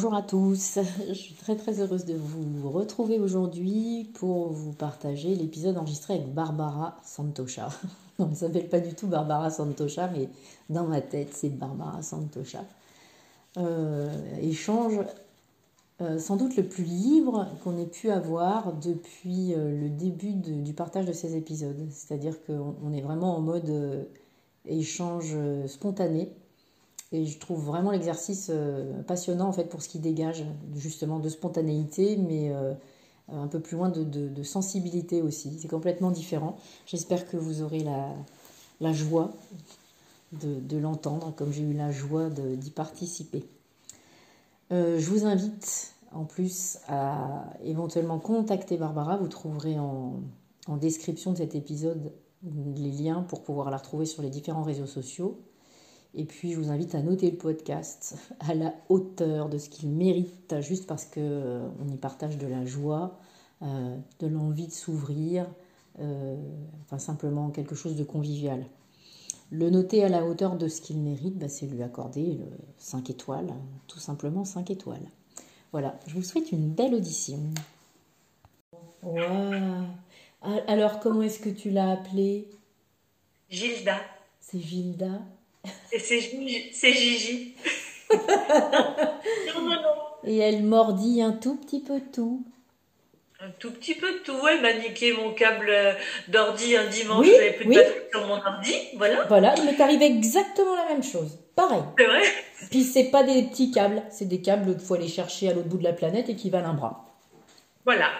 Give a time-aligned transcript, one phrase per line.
[0.00, 0.78] bonjour à tous.
[1.08, 6.32] Je suis très très heureuse de vous retrouver aujourd'hui pour vous partager l'épisode enregistré avec
[6.32, 7.68] Barbara Santosha.
[8.18, 10.30] On ne s'appelle pas du tout Barbara Santosha, mais
[10.70, 12.64] dans ma tête c'est Barbara Santosha.
[13.58, 14.10] Euh,
[14.40, 15.00] échange
[16.00, 20.72] euh, sans doute le plus libre qu'on ait pu avoir depuis euh, le début du
[20.72, 21.86] partage de ces épisodes.
[21.90, 24.08] C'est-à-dire qu'on est vraiment en mode
[24.64, 26.32] échange spontané
[27.12, 30.44] et je trouve vraiment l'exercice euh, passionnant en fait pour ce qui dégage
[30.76, 32.72] justement de spontanéité, mais euh,
[33.32, 35.58] un peu plus loin de, sensibilité aussi.
[35.60, 36.56] C'est complètement différent.
[36.86, 37.84] J'espère que vous aurez
[38.80, 39.32] la, joie
[40.32, 43.44] de, l'entendre, comme j'ai eu la joie d'y participer.
[44.72, 49.16] Euh, je vous invite en plus à éventuellement contacter Barbara.
[49.16, 50.20] Vous trouverez en
[50.80, 52.12] description de cet épisode
[52.42, 55.38] les liens pour pouvoir la retrouver sur les différents réseaux sociaux.
[56.14, 59.90] Et puis, je vous invite à noter le podcast à la hauteur de ce qu'il
[59.90, 63.18] mérite, juste parce qu'on euh, y partage de la joie,
[63.62, 65.46] euh, de l'envie de s'ouvrir,
[66.00, 66.36] euh,
[66.82, 68.64] enfin simplement quelque chose de convivial.
[69.52, 72.46] Le noter à la hauteur de ce qu'il mérite, bah, c'est lui accorder le
[72.78, 73.52] 5 étoiles,
[73.88, 75.08] tout simplement 5 étoiles.
[75.72, 77.38] Voilà, je vous souhaite une belle audition.
[80.66, 82.48] Alors, comment est-ce que tu l'as appelé
[83.48, 83.96] Gilda.
[84.40, 85.20] C'est Gilda?
[85.92, 87.54] C'est Gigi.
[88.12, 90.00] non, non, non.
[90.24, 92.44] Et elle mordit un tout petit peu tout.
[93.40, 94.46] Un tout petit peu tout.
[94.48, 95.72] Elle m'a niqué mon câble
[96.28, 97.26] d'ordi un dimanche.
[97.26, 98.74] Oui, J'avais plus de batterie sur mon ordi.
[98.96, 99.24] Voilà.
[99.28, 101.38] Voilà, il m'est arrivé exactement la même chose.
[101.56, 101.82] Pareil.
[101.98, 102.22] C'est vrai.
[102.70, 105.68] Puis c'est pas des petits câbles, c'est des câbles qu'il faut aller chercher à l'autre
[105.68, 107.06] bout de la planète et qui valent un bras.
[107.86, 108.10] Voilà.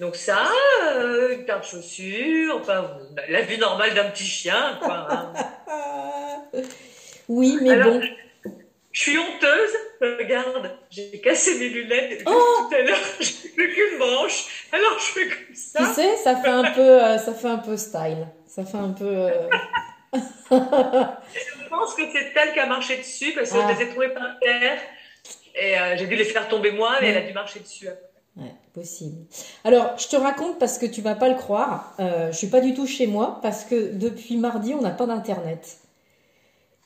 [0.00, 0.46] Donc ça,
[0.92, 2.90] euh, une paire de chaussures, enfin
[3.28, 5.08] la vie normale d'un petit chien, quoi.
[5.10, 5.32] Hein.
[7.28, 8.00] Oui, mais bon.
[8.92, 9.70] Je suis honteuse.
[10.00, 12.98] Regarde, j'ai cassé mes lunettes oh tout à l'heure.
[13.20, 14.66] J'ai plus qu'une branche.
[14.72, 15.78] Alors je fais comme ça.
[15.80, 18.28] Tu sais, ça fait un peu, euh, ça fait un peu style.
[18.46, 19.04] Ça fait un peu.
[19.04, 19.48] Euh,
[20.12, 23.72] je pense que c'est elle qui a marché dessus parce que je ah.
[23.72, 24.78] les ai trouvées par terre
[25.54, 27.88] et euh, j'ai dû les faire tomber moi, mais elle a dû marcher dessus.
[28.36, 29.16] Ouais, possible.
[29.64, 31.96] Alors, je te raconte parce que tu vas pas le croire.
[31.98, 35.78] Je suis pas du tout chez moi parce que depuis mardi, on n'a pas d'internet.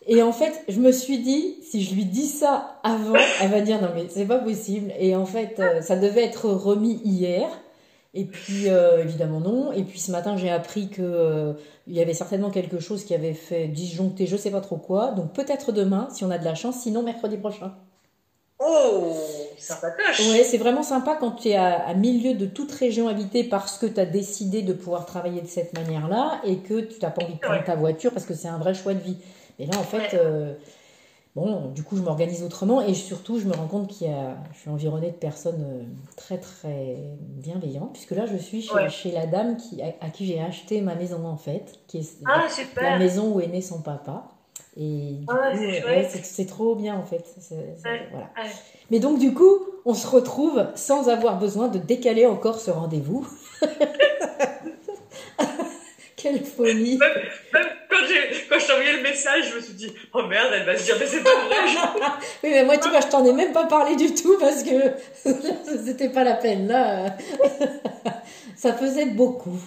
[0.06, 3.60] Et en fait, je me suis dit, si je lui dis ça avant, elle va
[3.60, 4.92] dire non mais c'est pas possible.
[4.98, 7.48] Et en fait, euh, ça devait être remis hier.
[8.14, 9.72] Et puis euh, évidemment non.
[9.72, 11.52] Et puis ce matin, j'ai appris que euh,
[11.86, 15.12] il y avait certainement quelque chose qui avait fait disjoncter, je sais pas trop quoi.
[15.12, 16.80] Donc peut-être demain, si on a de la chance.
[16.80, 17.72] Sinon mercredi prochain.
[18.64, 19.12] Oh,
[19.58, 20.20] sympatoche.
[20.30, 23.86] Ouais, c'est vraiment sympa quand tu es à, milieu de toute région habitée parce que
[23.86, 27.34] tu as décidé de pouvoir travailler de cette manière-là et que tu n'as pas envie
[27.34, 29.16] de prendre ta voiture parce que c'est un vrai choix de vie.
[29.58, 30.54] Et là, en fait, euh,
[31.34, 34.36] bon, du coup, je m'organise autrement et surtout, je me rends compte qu'il y a,
[34.52, 35.82] je suis environnée de personnes euh,
[36.16, 40.80] très, très bienveillantes, puisque là, je suis chez, la dame qui, à, qui j'ai acheté
[40.80, 42.46] ma maison, en fait, qui est ah,
[42.80, 44.28] la, maison où est né son papa.
[44.74, 45.52] Et ah,
[46.22, 47.26] c'est trop bien en fait.
[48.10, 48.30] voilà.
[48.90, 53.28] Mais donc du coup, on se retrouve sans avoir besoin de décaler encore ce rendez-vous.
[56.22, 56.98] Quelle folie
[58.52, 60.84] quand je t'ai envoyé le message, je me suis dit, oh merde, elle va se
[60.84, 61.56] dire, mais c'est pas vrai.
[62.44, 64.92] oui, mais moi, tu vois, je t'en ai même pas parlé du tout parce que
[65.84, 66.68] c'était pas la peine.
[66.68, 67.16] Là,
[68.56, 69.60] ça faisait beaucoup.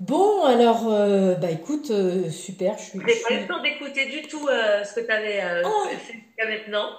[0.00, 2.76] Bon, alors, euh, bah écoute, euh, super.
[2.78, 3.00] Je suis.
[3.06, 5.88] J'ai pas eu le temps d'écouter du tout euh, ce que tu avais oh.
[5.88, 6.90] fait jusqu'à maintenant.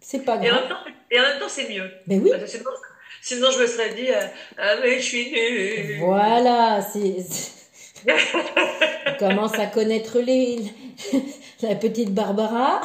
[0.00, 0.62] C'est pas grave.
[1.10, 1.90] Et en même temps, c'est mieux.
[2.06, 2.30] Mais oui.
[3.20, 4.08] sinon, je me serais dit,
[4.58, 5.98] ah, mais je suis nulle.
[6.00, 7.61] Voilà, c'est
[8.06, 10.60] on commence à connaître les,
[11.62, 12.80] la petite Barbara,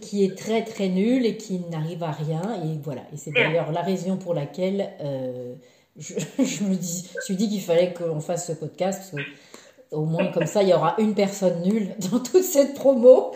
[0.00, 2.42] qui est très très nulle et qui n'arrive à rien.
[2.64, 3.02] Et voilà.
[3.12, 5.54] Et c'est d'ailleurs la raison pour laquelle euh,
[5.98, 6.14] je,
[6.64, 9.12] me dis, je me dis qu'il fallait qu'on fasse ce podcast.
[9.12, 9.30] Parce que,
[9.92, 13.32] au moins, comme ça, il y aura une personne nulle dans toute cette promo.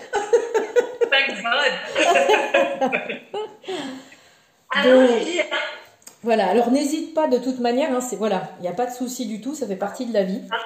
[1.11, 1.73] Thank God.
[4.71, 5.09] Alors,
[6.23, 8.93] voilà, alors n'hésite pas de toute manière, hein, c'est voilà, il n'y a pas de
[8.93, 10.43] souci du tout, ça fait partie de la vie.
[10.51, 10.57] Ah,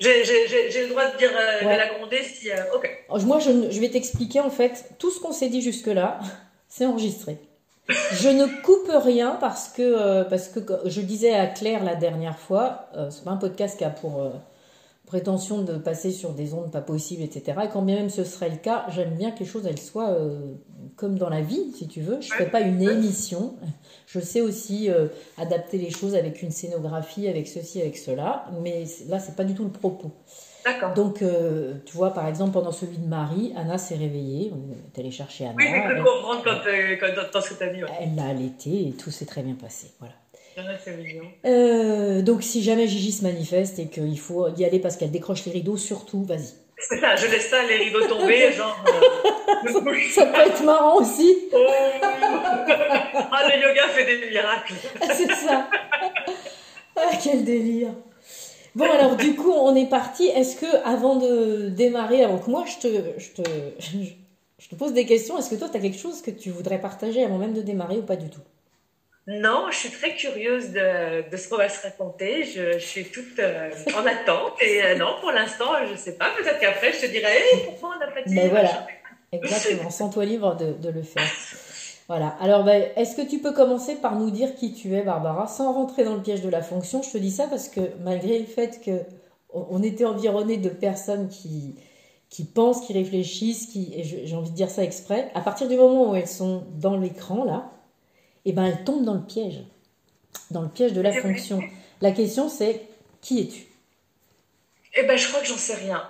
[0.00, 2.50] j'ai le droit de dire euh, la gronder si.
[2.50, 3.24] Euh, ok.
[3.24, 6.20] Moi, je, je vais t'expliquer en fait tout ce qu'on s'est dit jusque-là,
[6.68, 7.38] c'est enregistré.
[7.88, 12.38] je ne coupe rien parce que, euh, parce que je disais à Claire la dernière
[12.38, 14.30] fois, c'est pas un podcast qui a pour
[15.08, 17.58] prétention de passer sur des ondes pas possibles, etc.
[17.64, 20.16] Et quand bien même ce serait le cas, j'aime bien que les choses elles soient
[20.96, 22.20] comme dans la vie, si tu veux.
[22.20, 23.54] Je ne fais pas une émission.
[24.06, 25.06] Je sais aussi euh,
[25.38, 28.46] adapter les choses avec une scénographie, avec ceci, avec cela.
[28.62, 30.12] Mais là, c'est pas du tout le propos.
[30.64, 30.94] D'accord.
[30.94, 35.00] Donc, euh, tu vois, par exemple, pendant celui de Marie, Anna s'est réveillée, on est
[35.00, 35.54] allé chercher Anna.
[35.56, 37.84] Oui, j'ai cru comprendre quand, euh, quand, dans ce que tu as dit.
[37.84, 37.90] Ouais.
[38.00, 39.92] Elle l'a allaité et tout s'est très bien passé.
[40.00, 40.14] Voilà.
[41.44, 45.44] Euh, donc, si jamais Gigi se manifeste et qu'il faut y aller parce qu'elle décroche
[45.46, 46.52] les rideaux, surtout, vas-y.
[46.78, 48.76] C'est ça, je laisse pas les rideaux tomber, genre.
[48.86, 49.70] euh,
[50.14, 51.36] Ça peut être marrant aussi.
[51.52, 51.56] oh.
[53.30, 54.74] Ah, le yoga fait des miracles.
[55.16, 55.68] C'est ça.
[56.96, 57.90] Ah, quel délire.
[58.74, 60.26] Bon, alors, du coup, on est parti.
[60.28, 63.48] Est-ce que, avant de démarrer, avant que moi je te, je te,
[64.58, 66.80] je te pose des questions, est-ce que toi, tu as quelque chose que tu voudrais
[66.80, 68.40] partager avant même de démarrer ou pas du tout?
[69.30, 72.44] Non, je suis très curieuse de, de ce qu'on va se raconter.
[72.44, 74.54] Je, je suis toute euh, en attente.
[74.62, 76.30] Et euh, non, pour l'instant, je sais pas.
[76.40, 78.70] Peut-être qu'après, je te dirai, Hey, pourquoi on n'a pas dit Mais voilà.
[78.70, 78.86] machin?
[79.32, 81.22] Exactement, sens-toi libre de, de le faire.
[82.08, 82.28] Voilà.
[82.40, 85.74] Alors, ben, est-ce que tu peux commencer par nous dire qui tu es, Barbara, sans
[85.74, 87.02] rentrer dans le piège de la fonction?
[87.02, 89.02] Je te dis ça parce que malgré le fait que
[89.52, 91.74] on était environné de personnes qui
[92.30, 96.10] qui pensent, qui réfléchissent, qui j'ai envie de dire ça exprès, à partir du moment
[96.10, 97.70] où elles sont dans l'écran là,
[98.50, 99.60] eh ben elles tombent dans le piège,
[100.50, 101.20] dans le piège de la vrai.
[101.20, 101.60] fonction.
[102.00, 102.82] La question c'est
[103.20, 103.68] qui es-tu?
[104.94, 106.08] Eh ben, je crois que j'en sais rien.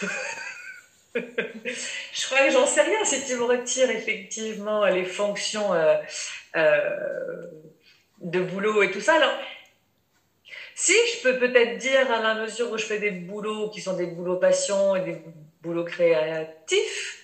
[1.14, 3.04] je crois que j'en sais rien.
[3.04, 5.96] Si tu me retires effectivement les fonctions euh,
[6.56, 7.46] euh,
[8.20, 9.32] de boulot et tout ça, alors.
[10.74, 13.94] Si, je peux peut-être dire à la mesure où je fais des boulots qui sont
[13.94, 15.22] des boulots passion et des
[15.60, 17.19] boulots créatifs,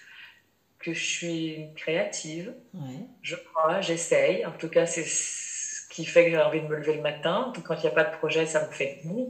[0.86, 2.54] que je suis créative.
[2.72, 2.80] Ouais.
[3.22, 4.46] Je crois, j'essaye.
[4.46, 7.52] En tout cas, c'est ce qui fait que j'ai envie de me lever le matin.
[7.64, 9.26] Quand il n'y a pas de projet, ça me fait ouais.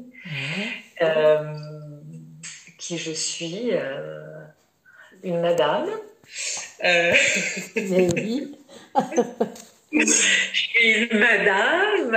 [1.02, 1.54] Euh,
[2.78, 4.44] qui je suis euh,
[5.22, 5.88] une madame.
[6.84, 7.14] Euh,
[7.76, 8.54] oui.
[9.92, 10.04] je
[10.52, 12.12] suis une madame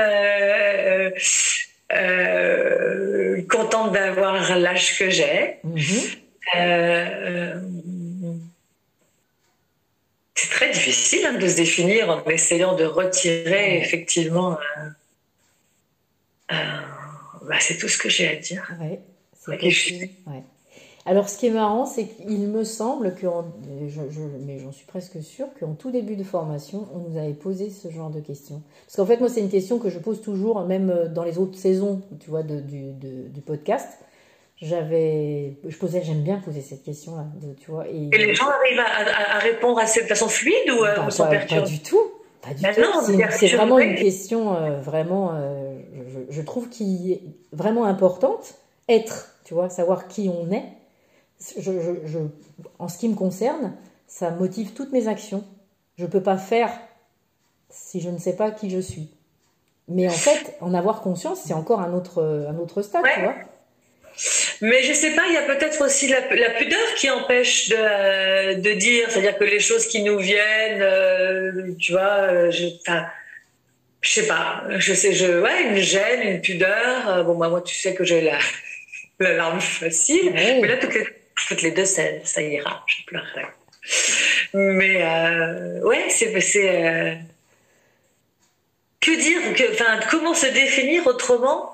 [3.48, 5.60] contente d'avoir l'âge que j'ai.
[5.64, 5.84] Mhm.
[6.58, 7.62] Euh,
[10.42, 14.54] c'est très difficile hein, de se définir en essayant de retirer effectivement.
[14.54, 14.90] euh,
[16.52, 16.56] euh,
[17.48, 18.68] bah, c'est tout ce que j'ai à dire.
[18.80, 19.00] Ouais,
[19.40, 19.58] c'est
[20.28, 20.44] Ouais.
[21.06, 23.26] Alors, ce qui est marrant, c'est qu'il me semble que,
[23.88, 27.34] je, je- mais j'en suis presque sûre, qu'en tout début de formation, on nous avait
[27.34, 28.62] posé ce genre de questions.
[28.86, 31.38] Parce qu'en fait, moi, c'est une question que je pose toujours, même euh, dans les
[31.40, 33.88] autres saisons, tu vois, de- du, de- du podcast.
[34.62, 37.88] J'avais, je posais, j'aime bien poser cette question-là, de- tu vois.
[37.88, 40.96] Et, Et les gens arrivent à, à- à répondre à cette façon fluide ou, euh,
[40.98, 41.98] Bah, sont pas, pas du tout.
[42.42, 42.82] Pas du Bah tout.
[43.32, 45.78] C'est- vraiment une question euh, vraiment, euh,
[46.10, 47.22] je, je trouve, qui est
[47.54, 48.56] vraiment importante.
[48.90, 50.66] Être, tu vois, savoir qui on est.
[51.58, 52.20] Je, je- je-
[52.80, 53.76] en ce qui me concerne,
[54.08, 55.46] ça motive toutes mes actions.
[55.98, 56.72] Je peux pas faire
[57.70, 59.10] si je ne sais pas qui je suis.
[59.88, 63.36] Mais en fait, en avoir conscience, c'est encore un autre, un autre stade, tu vois.
[64.62, 68.56] Mais je sais pas, il y a peut-être aussi la, la pudeur qui empêche de,
[68.56, 72.66] de dire, c'est-à-dire que les choses qui nous viennent, euh, tu vois, euh, je,
[74.02, 77.10] je sais pas, je sais, je, ouais, une gêne, une pudeur.
[77.10, 78.38] euh, bon, moi, moi, tu sais que j'ai la,
[79.20, 80.60] la larme facile, Ouais.
[80.62, 81.08] mais là, toutes les,
[81.48, 83.46] toutes les deux, ça, ça ira, je pleurerai.
[84.54, 87.14] Mais euh, ouais, c'est, euh,
[89.02, 91.74] que dire, que, comment se définir autrement?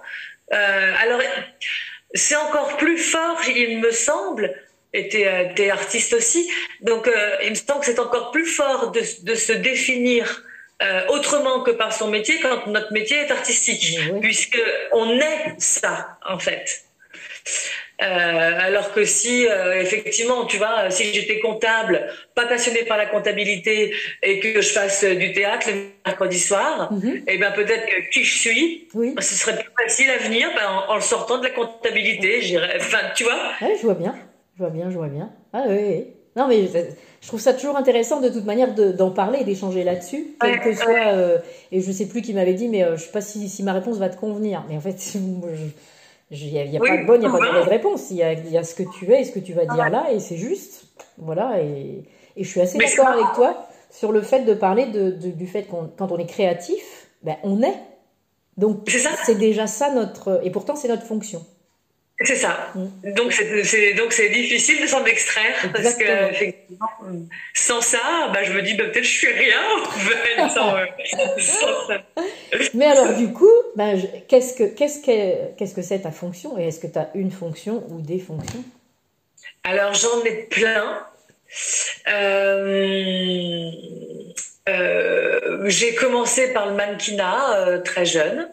[0.54, 1.20] Euh, Alors,
[2.16, 4.56] c'est encore plus fort, il me semble,
[4.94, 6.50] et tu es, artiste aussi,
[6.82, 10.44] donc euh, il me semble que c'est encore plus fort de, de se définir
[10.82, 14.20] euh, autrement que par son métier quand notre métier est artistique, oui.
[14.22, 16.86] puisque on est ça en fait.
[18.02, 18.06] Euh,
[18.60, 23.94] alors que si, euh, effectivement, tu vois, si j'étais comptable, pas passionnée par la comptabilité
[24.22, 25.76] et que je fasse du théâtre le
[26.06, 27.24] mercredi soir, Mhm.
[27.28, 30.68] et ben peut-être que qui je suis, Oui, ce serait plus facile à venir ben,
[30.70, 32.78] en, en le sortant de la comptabilité, j'irais.
[32.82, 34.14] Enfin, tu vois je vois bien.
[34.58, 35.30] Je vois bien, je vois bien.
[35.54, 36.06] Ah oui, oui.
[36.36, 40.36] Non, mais je, trouve ça toujours intéressant de toute manière de- d'en parler d'échanger là-dessus,
[40.42, 41.14] quel que soit.
[41.14, 41.38] euh,
[41.72, 43.98] et je sais plus qui m'avait dit, mais je sais pas si, si ma réponse
[43.98, 44.64] va te convenir.
[44.70, 45.72] Mais en fait, moi, je-
[46.42, 47.68] il n'y a, y a Oui, pas de bonne, il n'y a pas de mauvaise
[47.70, 48.12] réponse.
[48.12, 49.66] Il y a, il y a ce que tu es et ce que tu vas
[49.66, 50.86] dire là, et c'est juste.
[51.18, 52.04] Voilà, et,
[52.36, 55.48] et je suis assez d'accord avec toi sur le fait de parler de, de- du
[55.48, 57.76] fait qu'on quand on est créatif, ben, on est.
[58.58, 59.10] Donc, C'est ça.
[59.26, 60.42] c'est déjà ça notre.
[60.44, 61.46] Et pourtant, c'est notre fonction.
[62.22, 62.72] C'est ça.
[63.04, 66.88] Donc c'est donc c'est difficile de s'en extraire parce que effectivement,
[67.54, 70.86] sans ça, bah, je me dis bah, peut-être je suis rien en fait, sans, euh,
[71.40, 72.02] sans ça.
[72.74, 76.68] Mais alors du coup, je- qu'est-ce que qu'est-ce que qu'est-ce que c'est ta fonction et
[76.68, 78.64] est-ce que tu as une fonction ou des fonctions?
[79.66, 81.06] Alors j'en ai plein.
[82.08, 83.72] Euh,
[84.68, 88.50] euh, j'ai commencé par le mannequinat euh, très jeune.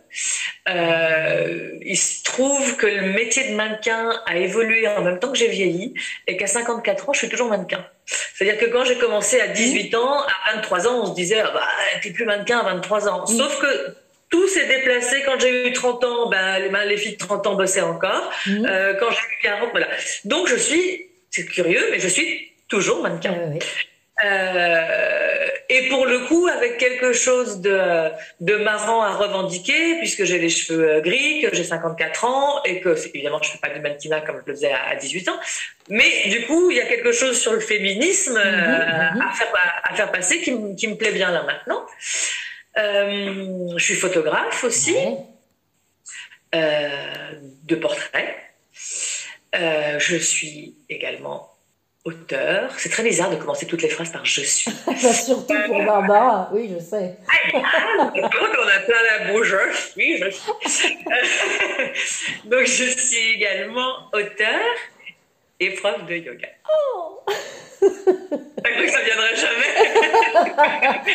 [0.68, 5.38] Euh, il se trouve que le métier de mannequin a évolué en même temps que
[5.38, 5.94] j'ai vieilli
[6.26, 7.86] et qu'à 54 ans, je suis toujours mannequin.
[8.34, 11.50] C'est-à-dire que quand j'ai commencé à 18 ans, à 23 ans, on se disait, ah
[11.54, 11.62] bah,
[12.02, 13.26] t'es plus mannequin à 23 ans.
[13.26, 13.96] Sauf que
[14.28, 15.22] tout s'est déplacé.
[15.24, 18.30] Quand j'ai eu 30 ans, ben, les, les filles de 30 ans bossaient encore.
[18.44, 19.88] Quand j'ai eu 40, voilà.
[20.26, 23.34] Donc je suis, c'est curieux, mais je suis toujours mannequin.
[24.24, 25.31] Euh,
[25.74, 28.10] et pour le coup, avec quelque chose de,
[28.40, 32.80] de marrant à revendiquer, puisque j'ai les cheveux euh, gris, que j'ai 54 ans, et
[32.80, 35.40] que évidemment je ne fais pas du mannequinat comme je le faisais à, 18 ans,
[35.88, 39.22] mais du coup, il y a quelque chose sur le féminisme euh, mhm, mhm.
[39.22, 41.86] à, faire, à, faire passer qui, qui, me plaît bien là maintenant.
[42.76, 44.96] Euh, je suis photographe aussi,
[46.54, 47.32] euh,
[47.64, 48.36] de portraits.
[49.54, 51.51] Euh, je suis également
[52.04, 52.72] auteur.
[52.78, 54.70] C'est très bizarre de commencer toutes les phrases par je suis.
[54.86, 57.16] Bah, surtout pour Barbara, oui, je sais.
[57.28, 60.98] Ah, on a plein la bouche, je suis, je suis.
[62.48, 64.60] Donc, je suis également auteur
[65.60, 66.48] et prof de yoga.
[66.70, 67.24] Oh
[67.82, 69.72] T'as cru que ça viendrait jamais?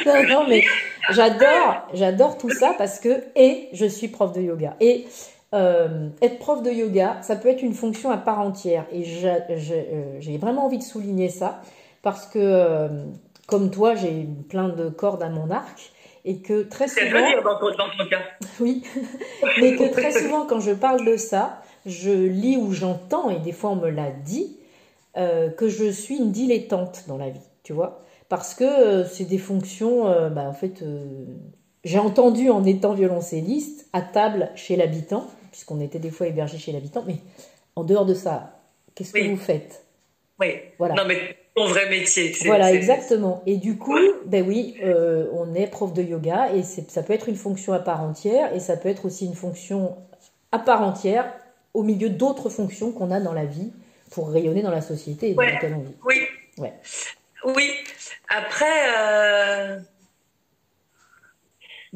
[0.06, 0.66] Non, non, mais
[1.12, 4.76] j'adore, j'adore tout ça parce que, et je suis prof de yoga.
[4.82, 5.06] Et
[5.54, 8.86] euh, être prof de yoga, ça peut être une fonction à part entière.
[8.92, 11.62] Et euh, j'ai vraiment envie de souligner ça
[12.02, 13.06] parce que, euh,
[13.48, 15.92] comme toi, j'ai plein de cordes à mon arc.
[16.26, 17.42] Et que très souvent.
[17.42, 18.20] dans ton, dans ton cas.
[18.60, 18.84] Oui.
[19.62, 23.54] Mais que très souvent, quand je parle de ça, je lis ou j'entends, et des
[23.54, 24.58] fois on me l'a dit,
[25.16, 28.04] que je suis une dilettante dans la vie, tu vois.
[28.28, 30.84] Parce que c'est des fonctions, bah, en fait,
[31.86, 35.28] j'ai entendu en étant violoncelliste, à table chez l'habitant,
[35.58, 37.04] puisqu'on était des fois hébergé chez l'habitant.
[37.08, 37.16] Mais
[37.76, 38.60] en dehors de ça,
[38.94, 39.84] qu'est-ce que vous faites?
[40.40, 40.54] Oui.
[40.78, 40.94] Voilà.
[40.94, 42.32] Non, mais ton vrai métier.
[42.46, 43.42] Voilà, exactement.
[43.48, 43.98] Et du coup,
[44.28, 47.80] ben oui, euh, on est prof de yoga et ça peut être une fonction à
[47.80, 49.98] part entière et ça peut être aussi une fonction
[50.52, 51.34] à part entière
[51.74, 53.72] au milieu d'autres fonctions qu'on a dans la vie
[54.12, 55.96] pour rayonner dans la société et dans laquelle on vit.
[56.06, 56.22] Oui.
[56.60, 56.74] Ouais.
[57.46, 57.72] Oui.
[58.30, 58.94] Après.
[58.96, 59.80] Euh,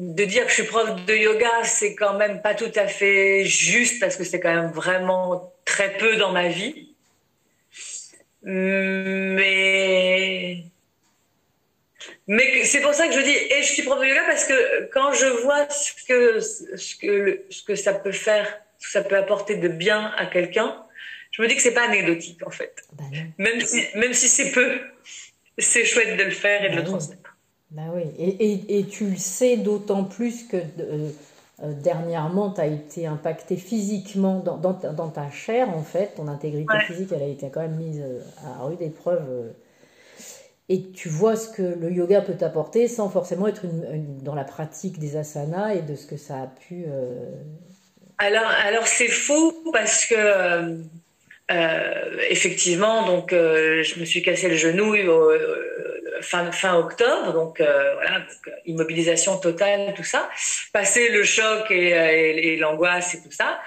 [0.02, 3.44] de dire que je suis prof de yoga, c'est quand même pas tout à fait
[3.44, 6.88] juste parce que c'est quand même vraiment très peu dans ma vie.
[8.42, 9.44] Mais
[12.26, 14.90] mais c'est pour ça que je dis et je suis prof de yoga parce que
[14.92, 19.02] quand je vois ce que ce que ce que ça peut faire, ce que ça
[19.02, 20.84] peut apporter de bien à quelqu'un,
[21.30, 22.74] je me dis que c'est pas anecdotique en fait.
[22.92, 23.04] Bah
[23.38, 24.80] même si même si c'est peu,
[25.58, 27.31] c'est chouette de le faire et de le bah transmettre.
[27.72, 31.08] Ben oui, et, et, tu le sais d'autant plus que euh,
[31.62, 36.12] euh, dernièrement, tu as été impacté physiquement dans, dans, dans, ta chair, en fait.
[36.16, 39.22] Ton intégrité physique, elle a été quand même mise euh, à rude épreuve.
[40.68, 43.64] et tu vois ce que le yoga peut t'apporter sans forcément être
[44.22, 46.84] dans la pratique des asanas et de ce que ça a pu.
[48.18, 50.76] Alors, alors c'est fou parce que.
[52.28, 54.94] effectivement, donc je me suis cassé le genou
[56.22, 60.28] fin, fin octobre, donc euh, voilà, euh, immobilisation totale, tout ça.
[60.72, 63.60] Passer le choc et, euh, et, l'angoisse et tout ça,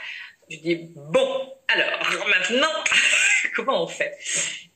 [0.50, 2.84] je dis bon, alors maintenant,
[3.56, 4.14] comment on fait?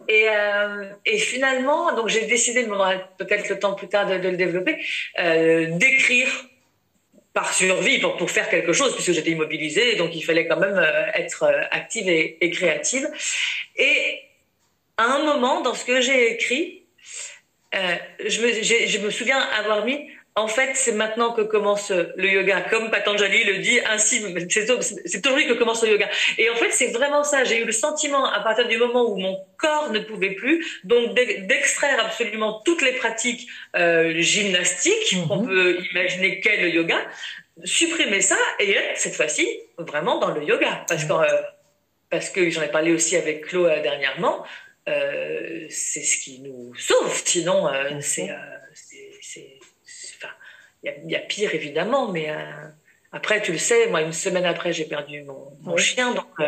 [0.08, 0.28] Et,
[1.06, 2.66] et, finalement, donc j'ai décidé,
[3.18, 4.84] peut-être le temps plus tard de, le développer,
[5.16, 6.30] d'écrire
[7.32, 10.84] par survie pour, pour faire quelque chose puisque j'étais immobilisée, donc il fallait quand même
[11.14, 13.08] être active et créative.
[13.76, 14.20] Et
[15.00, 16.84] à un moment, dans ce que j'ai écrit,
[17.76, 17.96] euh,
[18.26, 22.62] je, me, je, me, souviens avoir mis en fait, c'est maintenant que commence le yoga.
[22.62, 26.10] Comme Patanjali le dit, ainsi, c'est aujourd'hui que commence le yoga.
[26.38, 27.44] Et en fait, c'est vraiment ça.
[27.44, 31.14] J'ai eu le sentiment, à partir du moment où mon corps ne pouvait plus, donc
[31.14, 35.28] d'extraire absolument toutes les pratiques euh, gymnastiques mhm.
[35.28, 36.98] qu'on peut imaginer qu'est le yoga,
[37.66, 39.48] supprimer ça et être, cette fois-ci,
[39.78, 40.86] vraiment dans le yoga.
[40.88, 41.42] Parce que, euh,
[42.10, 44.46] parce que j'en ai parlé aussi avec Chloé dernièrement,
[44.89, 47.22] euh, c'est ce qui nous sauve.
[47.25, 48.36] Sinon, euh, c'est, euh,
[50.84, 52.29] il y, a pire évidemment, mais
[53.12, 55.24] après, tu le sais, moi, une semaine après, j'ai perdu
[55.62, 56.41] mon, chien, donc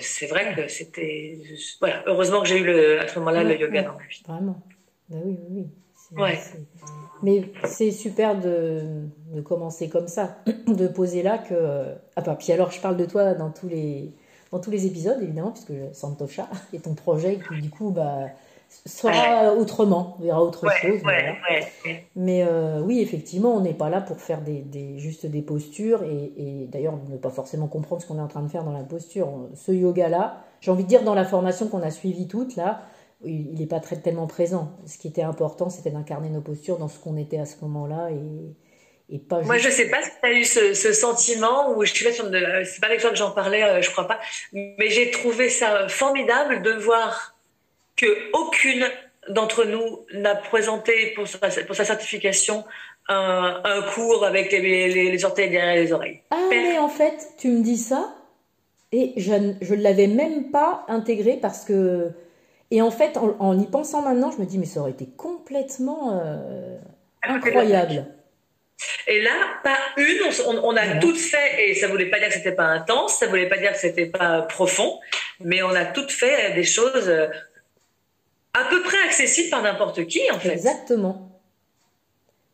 [0.00, 1.38] c'est vrai que c'était,
[1.78, 4.22] voilà, heureusement que j'ai eu le, à ce moment-là le yoga dans ma vie.
[4.26, 4.62] Vraiment,
[5.10, 5.66] ben oui, oui,
[6.12, 6.22] oui.
[6.22, 6.38] Ouais.
[7.22, 8.80] Mais c'est super de,
[9.34, 11.94] de, commencer comme ça, de poser là que.
[12.14, 14.14] Ah, bah, puis alors, je parle de toi dans tous les
[14.50, 18.28] dans tous les épisodes, évidemment, puisque Santosha est ton projet qui, du coup, bah,
[18.68, 21.00] sera autrement, on verra autre chose.
[22.14, 26.02] Mais euh, oui, effectivement, on n'est pas là pour faire des, des juste des postures
[26.02, 28.84] et, d'ailleurs ne pas forcément comprendre ce qu'on est en train de faire dans la
[28.84, 29.28] posture.
[29.54, 32.82] Ce yoga-là, j'ai envie de dire dans la formation qu'on a suivie toute là,
[33.24, 34.72] il n'est pas très, tellement présent.
[34.84, 38.10] Ce qui était important, c'était d'incarner nos postures dans ce qu'on était à ce moment-là
[38.10, 38.54] et,
[39.10, 39.40] et pas.
[39.42, 42.24] Moi, je sais pas si tu as eu ce, sentiment ou je suis là sur
[42.24, 44.18] c'est pas avec toi que j'en parlais, euh, je crois pas,
[44.52, 47.36] mais j'ai trouvé ça formidable de voir
[47.96, 48.86] que aucune
[49.28, 52.64] d'entre nous n'a présenté pour sa, pour sa certification
[53.08, 56.22] un, un, cours avec les, les, les orteils derrière les oreilles.
[56.30, 58.14] Ah, mais en fait, tu me dis ça
[58.92, 62.12] et je ne l'avais même pas intégré parce que
[62.70, 66.20] et en fait, en, y pensant maintenant, je me dis, mais ça aurait été complètement
[66.20, 66.76] euh,
[67.22, 68.06] incroyable.
[69.06, 69.30] Et là,
[69.62, 70.18] pas une,
[70.62, 73.48] on, a toutes fait, et ça voulait pas dire que c'était pas intense, ça voulait
[73.48, 75.00] pas dire que c'était pas profond,
[75.40, 77.28] mais on a toutes fait des choses euh,
[78.52, 80.52] à peu près accessibles par n'importe qui, en fait.
[80.52, 81.40] Exactement.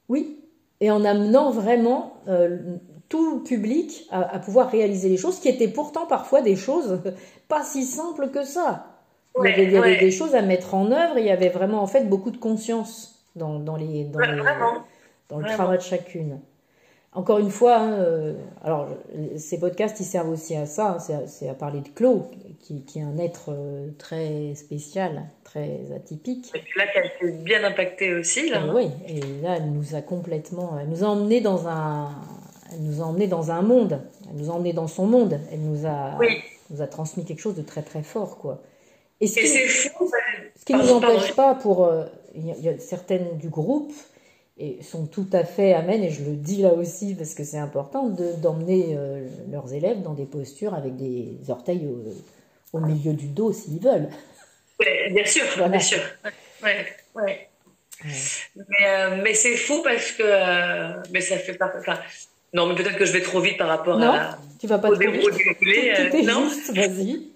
[0.09, 0.39] Oui.
[0.81, 2.57] Et en amenant vraiment euh,
[3.09, 7.01] tout le public à, à, pouvoir réaliser les choses qui étaient pourtant parfois des choses
[7.49, 8.93] pas si simples que ça
[9.41, 11.19] il y avait, des choses à mettre en œuvre.
[11.19, 14.21] Il y avait vraiment en fait beaucoup de conscience dans, dans les, dans,
[15.29, 16.41] dans le travail de chacune.
[17.15, 18.89] Encore une fois, hein, euh, alors
[19.37, 22.23] ces podcasts ils servent aussi à ça, hein, c'est à, parler de Claude,
[22.59, 26.51] qui, qui est un être euh, très spécial, très atypique.
[26.55, 28.49] Et puis là, qu'elle s'est bien impactée aussi.
[28.49, 28.73] Là.
[28.75, 32.13] oui, et là, elle nous a complètement, elle nous a emmené dans un,
[32.73, 34.01] elle nous a emmené dans un monde,
[34.31, 36.19] elle nous a emmené dans son monde, elle nous a,
[36.71, 38.63] nous a transmis quelque chose de très très fort, quoi.
[39.21, 41.85] Et, ce qui, ne nous empêche pas pour.
[41.85, 43.93] Euh, il y, a certaines du groupe
[44.63, 47.59] et sont tout à fait amènes, et je le dis là aussi parce que c'est
[47.59, 48.09] important,
[48.41, 51.89] d'emmener euh, leurs élèves dans des postures avec des orteils
[52.73, 54.09] au, milieu du dos s'ils veulent.
[54.79, 55.99] bien sûr, bien sûr.
[56.63, 57.49] Ouais, ouais.
[58.05, 61.11] Mais, euh, mais c'est fou parce que.
[61.13, 61.73] mais ça fait pas.
[61.79, 61.99] Enfin,
[62.53, 64.39] non, mais peut-être que je vais trop vite par rapport non, à.
[64.61, 66.25] Tu vas pas trop vite.
[66.25, 67.32] non, vas-y.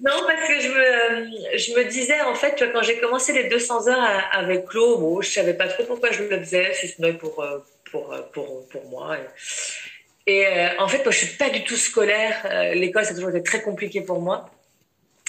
[0.00, 3.88] Non, parce que je me, je me disais, en fait, quand j'ai commencé les 200
[3.88, 7.14] heures avec Claude, bon, je savais pas trop pourquoi je le faisais, si ce n'est
[7.14, 7.58] pour, euh,
[7.90, 9.16] pour, euh, pour, pour, moi.
[10.26, 12.46] Et, euh, en fait, moi, je suis pas du tout scolaire.
[12.74, 14.50] L'école, ça a toujours été très compliqué pour moi.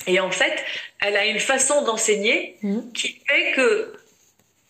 [0.05, 0.63] Et en fait,
[1.01, 2.91] elle a une façon d'enseigner mmh.
[2.93, 3.93] qui fait que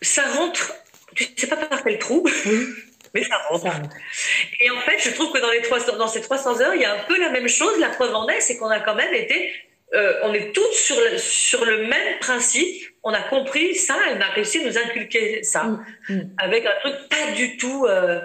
[0.02, 0.74] ça rentre,
[1.16, 2.28] tu sais pas par quel trou.
[3.14, 3.66] Mais ça rentre.
[4.60, 6.86] Et en fait, je trouve que dans, les trois, dans ces 300 heures, il y
[6.86, 7.80] a un peu la même chose.
[7.80, 9.54] La preuve en est, c'est qu'on a quand même été
[9.94, 12.84] euh, on est toutes sur le, sur le même principe.
[13.04, 16.30] On a compris ça, elle a réussi à nous inculquer ça, mm, mm.
[16.38, 18.20] avec un truc pas du tout euh,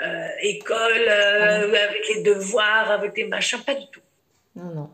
[0.00, 1.74] euh, école, mm.
[1.74, 4.00] avec les devoirs, avec les machins, pas du tout.
[4.54, 4.90] Non, non.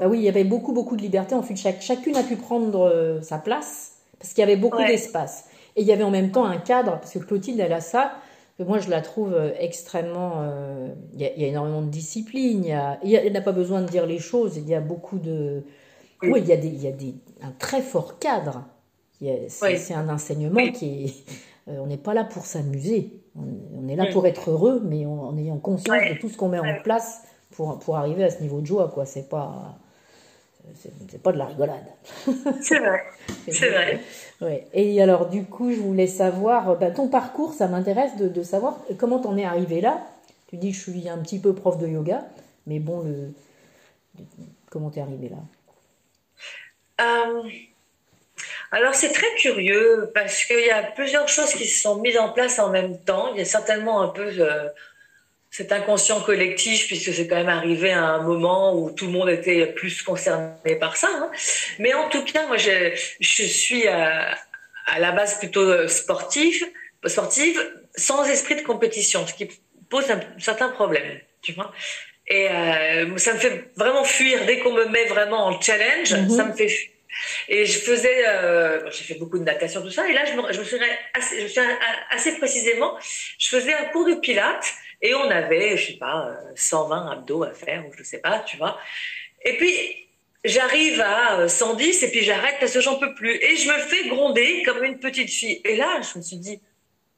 [0.00, 1.34] bah oui, il y avait beaucoup, beaucoup de liberté.
[1.34, 5.48] En fait, chaque, chacune a pu prendre sa place parce qu'il y avait beaucoup d'espace.
[5.76, 8.16] Et il y avait en même temps un cadre, parce que Clotilde, elle a ça
[8.64, 10.42] moi je la trouve euh, extrêmement.
[10.42, 14.18] Euh, il y, a énormément de discipline, il n'y a, pas besoin de dire les
[14.18, 15.62] choses, il y a beaucoup de.
[16.22, 18.64] Oui, il y a, des, y a des, un très fort cadre.
[19.48, 21.32] C'est un enseignement qui est.
[21.68, 25.36] Euh, on n'est pas là pour s'amuser, on, est là pour être heureux, mais en,
[25.36, 28.60] ayant conscience de tout ce qu'on met en place pour, pour arriver à ce niveau
[28.60, 28.88] de joie.
[28.88, 29.04] quoi.
[29.04, 29.78] C'est pas
[30.76, 31.86] c'est pas de la rigolade.
[32.62, 33.04] C'est vrai,
[33.50, 34.00] c'est vrai.
[34.40, 34.66] Ouais.
[34.72, 38.78] Et alors, du coup, je voulais savoir, bah, ton parcours, ça m'intéresse de, de, savoir
[38.98, 40.06] comment t'en es arrivé là.
[40.48, 42.24] Tu dis, je suis un petit peu prof de yoga,
[42.66, 43.32] mais bon, le,
[44.70, 45.36] comment t'es arrivé là?
[47.00, 47.48] Euh,
[48.70, 52.32] Alors, c'est très curieux parce qu'il y a plusieurs choses qui se sont mises en
[52.32, 53.32] place en même temps.
[53.32, 54.68] Il y a certainement un peu euh,
[55.50, 59.30] cet inconscient collectif, puisque c'est quand même arrivé à un moment où tout le monde
[59.30, 61.08] était plus concerné par ça.
[61.10, 61.30] Hein.
[61.78, 64.36] Mais en tout cas, moi, je, je suis à,
[64.86, 66.64] à, la base plutôt sportive,
[67.06, 67.58] sportive,
[67.96, 69.48] sans esprit de compétition, ce qui
[69.88, 71.72] pose un certain problème, tu vois.
[72.26, 76.36] Et euh, ça me fait vraiment fuir dès qu'on me met vraiment en challenge, mm-hmm.
[76.36, 76.90] ça me fait fuir.
[77.48, 80.52] Et je faisais, euh, j'ai fait beaucoup de natation, tout ça, et là, je me,
[80.52, 80.66] je me
[81.14, 81.60] assez,
[82.10, 82.98] assez précisément,
[83.38, 87.52] je faisais un cours de pilates et on avait, je sais pas, 120 abdos à
[87.52, 88.78] faire, ou je sais pas, tu vois.
[89.44, 90.08] Et puis,
[90.44, 93.34] j'arrive à 110 et puis j'arrête parce que j'en peux plus.
[93.36, 95.60] Et je me fais gronder comme une petite fille.
[95.64, 96.60] Et là, je me suis dit,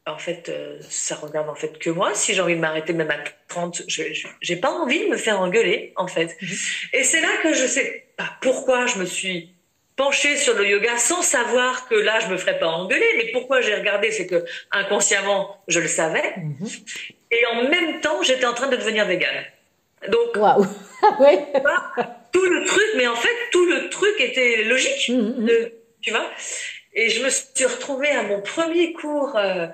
[0.07, 2.15] en fait, euh, ça regarde en fait que moi.
[2.15, 4.03] Si j'ai envie de m'arrêter même à 30, je
[4.41, 6.37] j'ai pas envie de me faire engueuler, en fait.
[6.41, 6.57] Mhm.
[6.95, 9.55] Et c'est là que je sais pas pourquoi je me suis
[9.97, 13.09] penchée sur le yoga sans savoir que là, je me ferais pas engueuler.
[13.19, 16.35] Mais pourquoi j'ai regardé, c'est que inconsciemment, je le savais.
[16.39, 16.69] Mhm.
[17.31, 19.45] Et en même temps, j'étais en train de devenir végane.
[20.09, 20.65] Donc, waouh,
[22.33, 25.49] tout le truc, mais en fait, tout le truc était logique, mmh, mmh.
[26.01, 26.27] tu vois.
[26.95, 29.67] Et je me suis retrouvée à mon premier cours euh,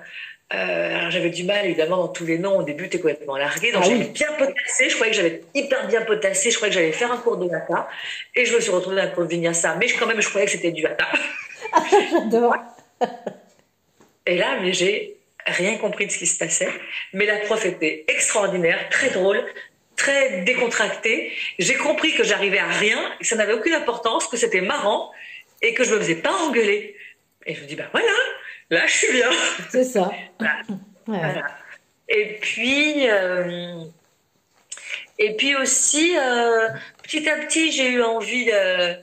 [0.54, 2.58] Euh, alors j'avais du mal évidemment dans tous les noms.
[2.58, 3.72] Au début, t'es complètement largué.
[3.72, 4.88] Donc Ah j'avais bien potassé.
[4.88, 6.50] Je croyais que j'avais hyper bien potassé.
[6.50, 7.88] Je croyais que j'allais faire un cours de hatha.
[8.34, 9.74] Et je me suis retrouvée dans un cours de vinyasa.
[9.74, 11.06] Mais quand même, je croyais que c'était du hatha.
[12.12, 12.54] J'adore.
[14.26, 15.15] Et là, mais j'ai
[15.46, 16.68] rien compris de ce qui se passait.
[17.12, 19.42] Mais la prof était extraordinaire, très drôle,
[19.96, 21.32] très décontractée.
[21.58, 25.10] J'ai compris que j'arrivais à rien, que ça n'avait aucune importance, que c'était marrant
[25.62, 26.96] et que je me faisais pas engueuler.
[27.46, 28.12] Et je me dis, bah voilà,
[28.70, 29.30] là je suis bien.
[29.70, 30.10] C'est ça.
[31.08, 31.18] Ouais.
[31.20, 31.46] Voilà.
[32.08, 33.76] Et puis, euh,
[35.20, 36.68] et puis aussi, euh,
[37.04, 38.96] petit à petit, j'ai eu envie de-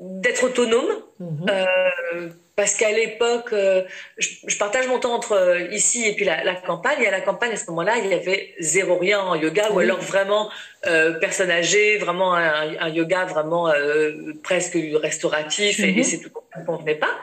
[0.00, 1.02] d'être autonome.
[1.20, 1.46] Mhm.
[1.48, 3.82] Euh, parce qu'à l'époque, euh,
[4.16, 7.02] je, je partage mon temps entre euh, ici et puis la, la campagne.
[7.02, 9.78] Et à la campagne, à ce moment-là, il y avait zéro rien en yoga, ou
[9.80, 10.50] alors vraiment
[10.86, 15.98] euh, personne âgée, vraiment un, un yoga vraiment euh, presque restauratif, et, Mhm.
[15.98, 17.18] et c'est tout ça ne convenait pas.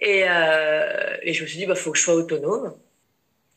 [0.00, 2.74] Et, euh, et je me suis dit, bah, faut que je sois autonome.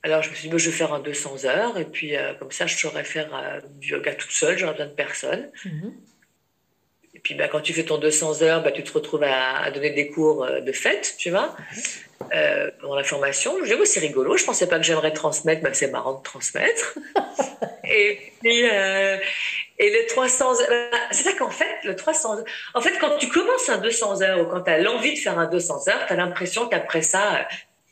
[0.03, 2.51] Alors je me suis dit, bah, je vais faire un 200 heures, et puis comme
[2.51, 3.29] ça, je saurais faire
[3.79, 5.49] du yoga toute seule, j'aurais besoin de personne.
[5.65, 5.93] Mhm.
[7.25, 9.89] Puis bah, quand tu fais ton 200 heures, bah, tu te retrouves à, à donner
[9.89, 11.55] des cours euh, de fête, tu vois,
[12.35, 13.57] euh, pendant la formation.
[13.63, 16.23] Je dis, oh, c'est rigolo, je pensais pas que j'aimerais transmettre, bah, c'est marrant de
[16.23, 16.99] transmettre.
[17.83, 19.17] et puis, euh,
[19.79, 23.17] et le 300 heures, bah, c'est ça qu'en fait, le 300 heures, en fait, quand
[23.17, 26.05] tu commences un 200 heures ou quand tu as l'envie de faire un 200 heures,
[26.05, 27.41] tu as l'impression qu'après ça, euh,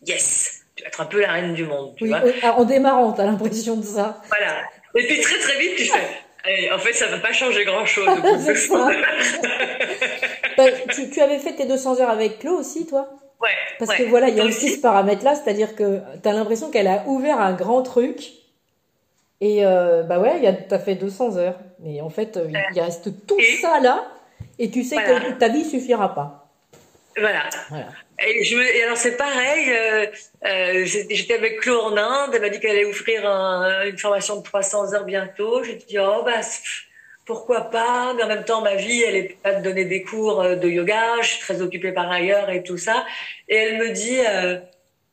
[0.05, 2.51] yes, tu vas être un peu la reine du monde, tu Oui, vois.
[2.51, 4.21] en démarrant, t'as l'impression de ça.
[4.27, 4.61] Voilà.
[4.95, 6.07] Et puis très très vite, tu fais.
[6.45, 8.07] Allez, en fait, ça ne va pas changer grand-chose.
[10.57, 13.09] Bah, tu, tu avais fait tes 200 heures avec Claude aussi, toi?
[13.41, 13.49] Ouais.
[13.79, 13.97] Parce ouais.
[13.97, 17.03] que voilà, il y a aussi ce paramètre-là, c'est-à-dire que tu as l'impression qu'elle a
[17.07, 18.33] ouvert un grand truc.
[19.41, 21.57] Et euh, bah ouais, il y a- t'as fait 200 heures.
[21.79, 24.05] Mais en fait, euh, il reste tout Et- ça là.
[24.59, 25.19] Et tu sais Voilà.
[25.21, 26.47] que ta vie suffira pas.
[27.17, 27.49] Voilà.
[27.69, 27.87] Voilà.
[28.27, 30.05] Et, je me- et alors c'est pareil, euh,
[30.45, 34.37] euh, j'étais avec Claude en Inde, elle m'a dit qu'elle allait ouvrir un- une formation
[34.37, 35.63] de 300 heures bientôt.
[35.63, 36.41] J'ai dit, oh bah
[37.25, 40.41] pourquoi pas, mais en même temps ma vie, elle est pas de donner des cours
[40.41, 43.05] euh, de yoga, je suis très occupée par ailleurs et tout ça.
[43.47, 44.57] Et elle me dit, euh,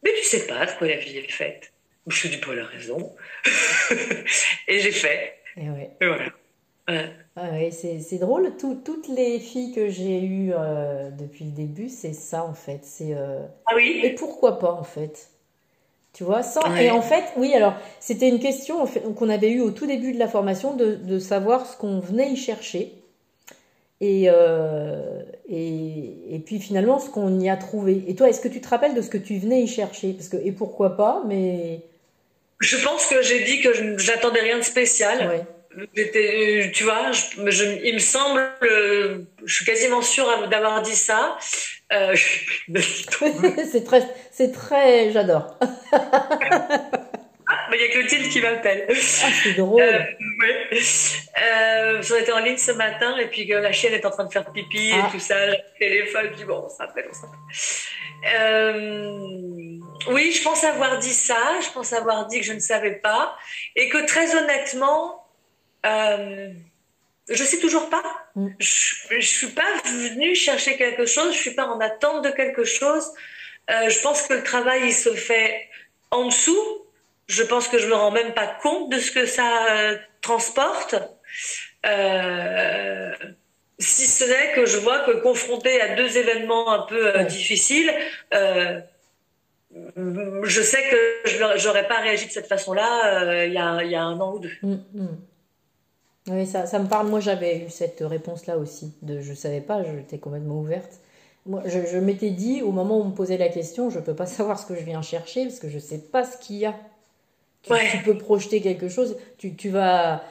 [0.03, 1.73] mais tu sais pas de quoi la vie est faite.
[2.07, 3.15] Je me dis, pas la raison.
[4.69, 5.35] et j'ai fait.
[5.57, 5.91] Et ouais.
[6.01, 6.25] Et voilà.
[6.91, 7.11] Ouais.
[7.37, 8.57] Ah ouais, c'est drôle.
[8.59, 12.81] Tout- toutes les filles que j'ai eues euh, depuis le début, c'est ça en fait.
[12.85, 14.01] C'est euh, Ah oui?
[14.03, 15.31] Et pourquoi pas en fait?
[16.13, 16.63] Tu vois, sans...
[16.73, 16.87] Ouais.
[16.87, 19.87] Et en fait, oui, alors, c'était une question en fait, qu'on avait eue au tout
[19.87, 22.95] début de la formation de, de savoir ce qu'on venait y chercher.
[24.01, 28.03] Et, euh, et, et puis finalement, ce qu'on y a trouvé.
[28.09, 30.15] Et toi, est-ce que tu te rappelles de ce que tu venais y chercher?
[30.15, 31.83] Parce que, et pourquoi pas, mais.
[32.61, 35.29] Je pense que j'ai dit que je- j'attendais rien de spécial.
[35.29, 35.45] Ouais.
[35.79, 40.97] Euh, tu vois, je, je- il me semble, euh, je suis quasiment sûre d'avoir dit
[40.97, 41.39] ça.
[41.93, 42.15] Euh,
[43.71, 44.03] c'est très,
[44.33, 45.59] c'est très, j'adore.
[47.71, 48.87] mais il y a Clotilde qui m'appelle.
[48.89, 48.95] Ah,
[49.43, 49.81] c'est drôle.
[49.83, 49.99] Euh,
[50.41, 50.81] ouais.
[51.43, 54.25] Euh, on était en ligne ce matin et puis que la chienne est en train
[54.25, 55.07] de faire pipi Ah.
[55.07, 55.37] et tout ça,
[55.79, 57.39] téléphone, puis bon, on s'appelle, on s'appelle.
[58.35, 59.79] Euh,
[60.09, 63.37] oui, je pense avoir dit ça, je pense avoir dit que je ne savais pas
[63.77, 65.25] et que très honnêtement,
[65.87, 66.51] euh,
[67.29, 68.03] je sais toujours pas.
[68.35, 68.49] Mm.
[68.59, 72.65] Je, je suis pas venue chercher quelque chose, je suis pas en attente de quelque
[72.65, 73.13] chose.
[73.71, 75.69] Euh, je pense que le travail il se fait
[76.11, 76.87] en dessous.
[77.29, 80.97] Je pense que je me rends même pas compte de ce que ça euh, transporte.
[81.87, 83.13] Euh,
[83.79, 87.25] si ce n'est que je vois que confronté à deux événements un peu Ouais.
[87.25, 87.95] difficiles,
[88.33, 88.83] je
[90.63, 94.03] sais que je n'aurais pas réagi de cette façon-là il y, a, il y a
[94.03, 94.53] un an ou deux.
[94.63, 95.19] Mm, mm.
[96.29, 97.09] Oui, ça, ça me parle.
[97.09, 98.93] Moi, j'avais eu cette réponse-là aussi.
[99.03, 101.01] De, je savais pas, j'étais complètement ouverte.
[101.47, 104.15] Moi, je, je m'étais dit, au moment où on me posait la question, je peux
[104.15, 106.67] pas savoir ce que je viens chercher parce que je sais pas ce qu'il y
[106.67, 106.75] a.
[107.63, 107.89] Tu, Ouais.
[107.91, 109.17] tu peux projeter quelque chose.
[109.39, 110.23] Tu, tu vas,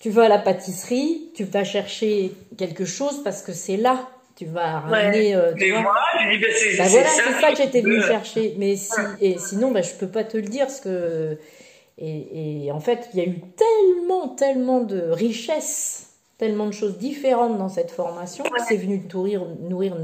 [0.00, 4.08] tu vas à la pâtisserie, tu vas chercher quelque chose parce que c'est là.
[4.34, 5.34] Tu vas ramener.
[5.36, 5.94] euh, tu Mais moi,
[6.30, 8.54] je dis, c'est Bah c'est voilà, ça c'est ça que j'étais venue chercher.
[8.58, 11.36] Mais si, et sinon, bah, je peux pas te le dire, parce que.
[11.98, 17.58] Et, en fait, il y a eu tellement, tellement de richesses, tellement de choses différentes
[17.58, 19.96] dans cette formation, c'est venu nourrir,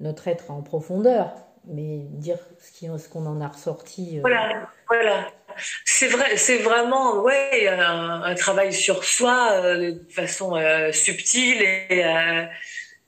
[0.00, 1.32] notre être en profondeur.
[1.66, 4.18] Mais dire ce qu'on en a ressorti.
[4.18, 5.26] euh, Voilà, voilà.
[5.86, 11.62] C'est vrai, vraiment ouais un, travail sur soi euh, de façon euh, subtile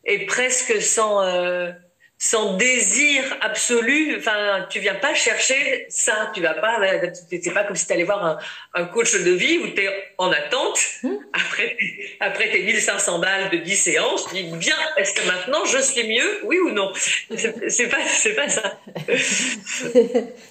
[0.04, 1.20] et, presque sans
[2.18, 4.16] sans désir absolu.
[4.18, 6.30] Enfin, tu viens pas chercher ça.
[6.34, 6.80] Tu vas pas.
[7.28, 8.38] C'est pas comme si tu allais voir un,
[8.74, 11.16] un coach de vie où tu es en attente Hmm.
[11.32, 11.76] après
[12.20, 14.26] après tes 1500 balles de 10 séances.
[14.28, 16.90] Tu dis bien, est-ce que maintenant je suis mieux, oui ou non?
[17.68, 18.78] C'est pas c'est pas ça.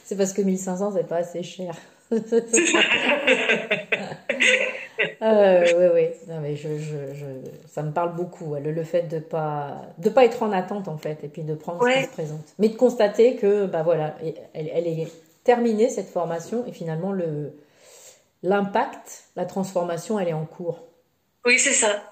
[0.06, 1.75] c'est parce que 1500, c'est pas assez cher.
[5.21, 6.07] Euh, oui, oui.
[6.27, 7.25] Non, mais je, je, je,
[7.67, 10.97] ça me parle beaucoup, le, le fait de pas de pas être en attente en
[10.97, 14.15] fait, et puis de prendre ce qui se présente, mais de constater que bah voilà,
[14.53, 15.07] elle, elle est
[15.43, 17.53] terminée cette formation et finalement le
[18.43, 20.79] l'impact, la transformation, elle est en cours.
[21.45, 22.03] Oui, c'est ça.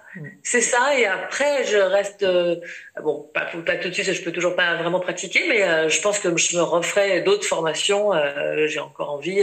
[0.43, 2.23] C'est ça, et après, je reste.
[2.23, 2.57] Euh,
[3.01, 6.01] bon, pas, pas, tout de suite, je peux toujours pas vraiment pratiquer, mais euh, je
[6.01, 8.13] pense que je me referai d'autres formations.
[8.13, 9.41] Euh, j'ai encore envie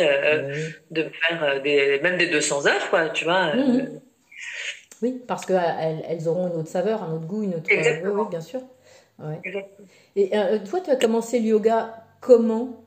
[0.90, 3.54] de faire des, même des 200 heures, quoi, tu vois.
[3.54, 4.00] Mhm.
[5.02, 7.70] Oui, parce qu'elles elles auront une autre saveur, un autre goût, une autre.
[7.70, 8.24] Exactement.
[8.24, 8.60] Oui, bien sûr.
[9.18, 9.40] Ouais.
[10.16, 10.30] Et
[10.68, 12.84] toi, tu as commencé le yoga comment?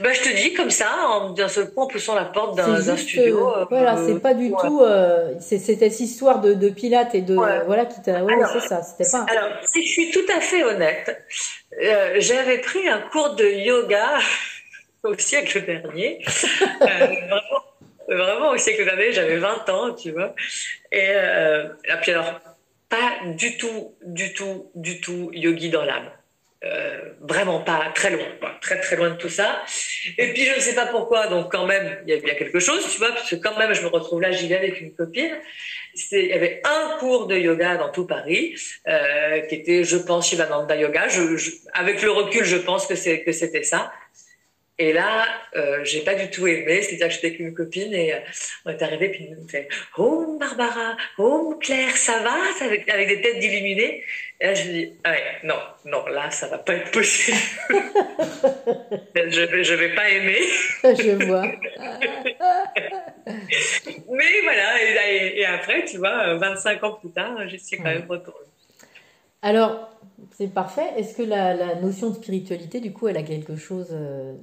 [0.00, 0.88] Bah, je te dis comme ça,
[1.36, 3.56] d'un seul coup en poussant la porte d'un studio.
[3.56, 4.80] Euh, voilà, c'est pas du tout.
[4.82, 8.24] Euh, C'était cette histoire de, de Pilates et de voilà qui t'a.
[8.24, 8.82] Ouais, c'est ça.
[8.82, 9.26] C'était pas.
[9.30, 11.24] Alors, si je suis tout à fait honnête,
[11.82, 14.18] euh, j'avais pris un cours de yoga
[15.02, 16.24] au siècle dernier.
[16.82, 17.62] Euh, vraiment,
[18.08, 20.34] vraiment, au siècle dernier, j'avais 20 ans, tu vois.
[20.90, 22.40] Et, euh, et puis alors,
[22.88, 26.10] pas du tout, du tout, du tout yogi dans l'âme.
[26.62, 28.26] Euh, vraiment pas très loin,
[28.60, 29.62] très très loin de tout ça.
[30.18, 32.60] Et puis je ne sais pas pourquoi, donc quand même il y a bien quelque
[32.60, 34.94] chose, tu vois, parce que quand même je me retrouve là, j'y vais avec une
[34.94, 35.38] copine.
[36.12, 40.28] Il y avait un cours de yoga dans tout Paris euh, qui était, je pense,
[40.28, 41.08] Shivananda Yoga.
[41.08, 41.22] Je,
[41.72, 43.90] avec le recul, je pense que c'est que c'était ça.
[44.80, 46.80] Et là, euh, j'ai pas du tout aimé.
[46.80, 48.18] C'est-à-dire que j'étais avec une copine et euh,
[48.64, 53.20] on est arrivé puis nous fait Oh Barbara, oh Claire, ça va avec, avec des
[53.20, 54.02] têtes d'illuminés.
[54.40, 57.36] Et là, je me dis ah ouais, non, non, là, ça va pas être possible.
[59.14, 60.40] je je vais pas aimer.
[60.82, 61.42] je vois.
[64.10, 68.06] Mais voilà, et, et, après, tu vois, 25 ans plus tard, je suis quand même
[68.08, 68.46] retournée.
[69.42, 69.90] Alors,
[70.32, 70.88] c'est parfait.
[70.96, 74.34] Est-ce que la, la, notion de spiritualité, du coup, elle a quelque chose euh,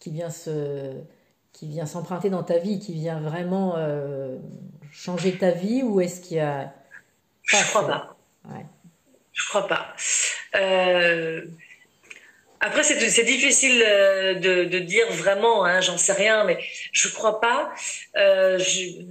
[0.00, 0.94] qui vient se
[1.52, 4.36] qui vient s'emprunter dans ta vie, qui vient vraiment euh,
[4.92, 6.72] changer ta vie, ou est-ce qu'il y a
[7.42, 8.16] Je crois pas.
[8.44, 8.64] Ouais.
[9.32, 9.94] Je crois pas.
[10.54, 11.44] Euh...
[12.60, 16.58] Après, c'est difficile euh, de, de, dire vraiment, hein, j'en sais rien, mais
[16.92, 17.72] je crois pas.
[18.16, 19.02] Euh, je,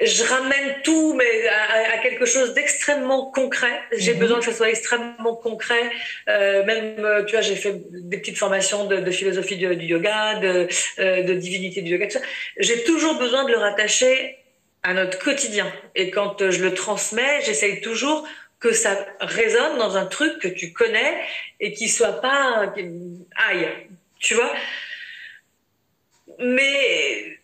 [0.00, 3.80] je ramène tout, mais à, quelque chose d'extrêmement concret.
[3.96, 4.20] J'ai mhm.
[4.20, 5.90] besoin que ça soit extrêmement concret.
[6.28, 9.86] Euh, même, euh, tu vois, j'ai fait des petites formations de, de philosophie du, du,
[9.86, 12.08] yoga, de, euh, de divinité du yoga.
[12.58, 14.38] J'ai toujours besoin de le rattacher
[14.82, 15.70] à notre quotidien.
[15.94, 18.26] Et quand je le transmets, j'essaye toujours
[18.58, 21.14] que ça résonne dans un truc que tu connais
[21.60, 22.72] et qui soit pas
[23.48, 23.68] aïe,
[24.18, 24.52] tu vois?
[26.38, 27.38] Mais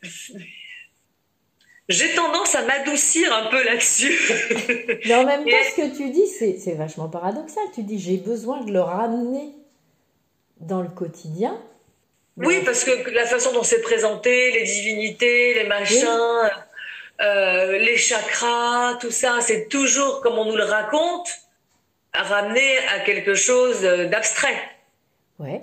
[1.88, 4.18] j'ai tendance à m'adoucir un peu là-dessus.
[5.07, 7.62] Mais en même temps, ce que tu dis, c'est vachement paradoxal.
[7.75, 9.53] Tu dis, j'ai besoin de le ramener
[10.61, 11.61] dans le quotidien.
[12.37, 16.07] Oui, parce que la façon dont c'est présenté, les divinités, les machins,
[17.22, 21.31] euh, les chakras, tout ça, c'est toujours, comme on nous le raconte,
[22.12, 24.61] ramener à quelque chose d'abstrait.
[25.38, 25.62] Ouais.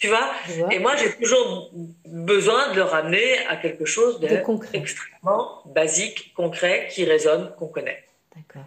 [0.00, 0.30] Tu vois,
[0.70, 1.70] Et moi, j'ai toujours
[2.04, 8.04] besoin de le ramener à quelque chose d'extrêmement basique, concret, qui résonne, qu'on connaît.
[8.34, 8.64] D'accord.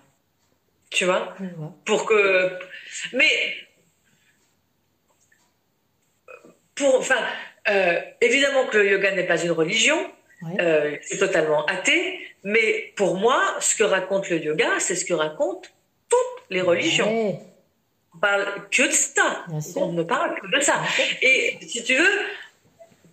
[0.90, 1.36] Tu vois,
[1.86, 2.58] Pour que.
[3.14, 3.30] Mais.
[6.76, 7.18] Pour, enfin,
[7.70, 9.98] euh, évidemment que le yoga n'est pas une religion,
[10.60, 15.16] euh, c'est totalement athée, mais pour moi, ce que raconte le yoga, c'est ce que
[15.16, 15.68] racontent
[16.08, 17.42] toutes les religions
[18.20, 19.46] parle que de ça.
[19.76, 20.82] On ne parle que de ça.
[21.22, 22.20] Et si tu veux,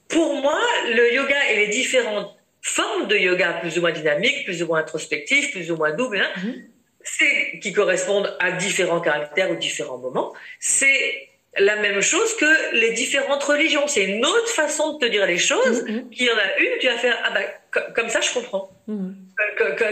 [0.08, 0.60] pour moi,
[0.94, 4.80] le yoga et les différentes formes de yoga, plus ou moins dynamiques, plus ou moins
[4.80, 6.64] introspectives, plus ou moins doubles, hein, mhm.
[7.02, 10.32] c'est qui correspondent à différents caractères ou différents moments.
[10.60, 13.86] C'est la même chose que les différentes religions.
[13.86, 15.84] C'est une autre façon de te dire les choses.
[15.84, 16.10] Mhm.
[16.10, 18.70] Qui en a une, tu vas faire ah bah comme ça je comprends.
[18.86, 19.14] Mhm.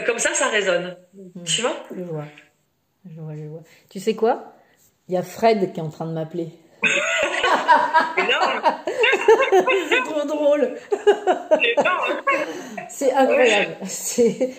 [0.07, 0.97] Comme ça ça résonne.
[1.45, 1.87] Tu vois?
[1.95, 2.27] Je vois.
[3.05, 3.63] Je vois, je vois.
[3.91, 4.52] Tu sais quoi?
[5.13, 6.49] Il y a Fred qui est en train de m'appeler.
[9.91, 10.71] c'est trop drôle.
[12.89, 13.77] c'est incroyable.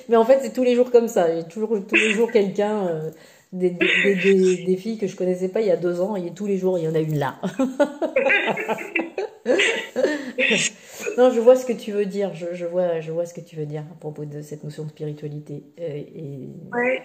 [0.09, 1.31] Mais en fait, c'est tous les jours comme ça.
[1.31, 3.09] Il y a toujours tous les jours quelqu'un, euh,
[3.51, 6.31] des, des, des, des, filles que je connaissais pas il y a deux ans, et
[6.35, 7.39] tous les jours, il y en a une là.
[11.17, 12.35] non, je vois ce que tu veux dire.
[12.35, 14.83] Je, je, vois, je vois ce que tu veux dire à propos de cette notion
[14.83, 15.63] de spiritualité.
[15.79, 17.01] Euh, et, ouais.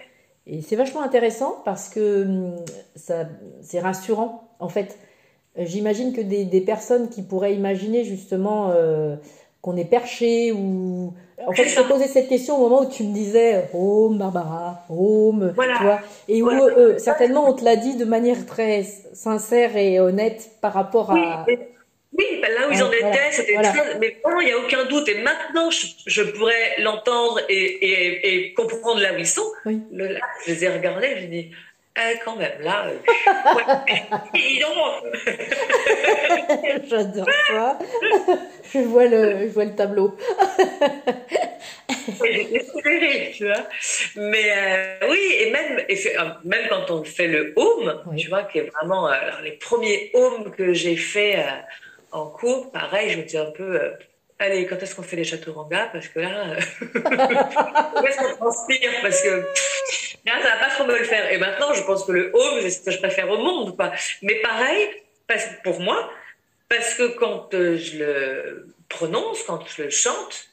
[0.48, 2.56] Et c'est vachement intéressant parce que hum,
[2.96, 3.26] ça,
[3.60, 4.48] c'est rassurant.
[4.58, 4.98] En fait,
[5.56, 9.16] j'imagine que des, des, personnes qui pourraient imaginer justement euh,
[9.60, 11.12] qu'on est perché ou
[11.46, 14.84] en fait, je te posais cette question au moment où tu me disais Home, Barbara,
[14.90, 16.00] Home, voilà.
[16.28, 18.82] et où euh, certainement on te l'a dit de manière très
[19.12, 21.44] sincère et honnête par rapport à.
[21.46, 21.58] Oui,
[22.12, 23.98] ben là où ils en étaient, c'était très.
[23.98, 25.08] Mais vraiment, il n'y a aucun doute.
[25.08, 29.46] Et maintenant, je, pourrais l'entendre et, et, comprendre là où ils sont.
[29.66, 29.80] Oui.
[29.92, 31.50] Le, là, je les ai regardés, je me dis
[32.00, 32.96] eh, quand même, là, euh,
[36.88, 37.76] J'adore ça.
[38.72, 40.16] je, vois le, je vois le tableau.
[43.34, 43.66] tu vois.
[44.14, 48.58] Mais euh, oui, et même, euh, même quand on fait le home, tu vois, qui
[48.58, 49.10] est vraiment
[49.42, 51.44] les premiers homes que j'ai fait
[52.12, 53.80] en cours, pareil, je me dis un peu
[54.38, 58.90] allez, quand est-ce qu'on fait les châteaux ranga Parce que là, est-ce qu'on transpire?
[59.02, 59.44] Parce que
[60.26, 61.30] là, ça va pas trop me le faire.
[61.32, 63.76] Et maintenant, je pense que le home, c'est ce que je préfère au monde.
[63.76, 63.92] Quoi.
[64.22, 64.88] Mais pareil,
[65.64, 66.10] pour moi,
[66.68, 70.48] parce que quand euh, je le prononce, quand je le chante,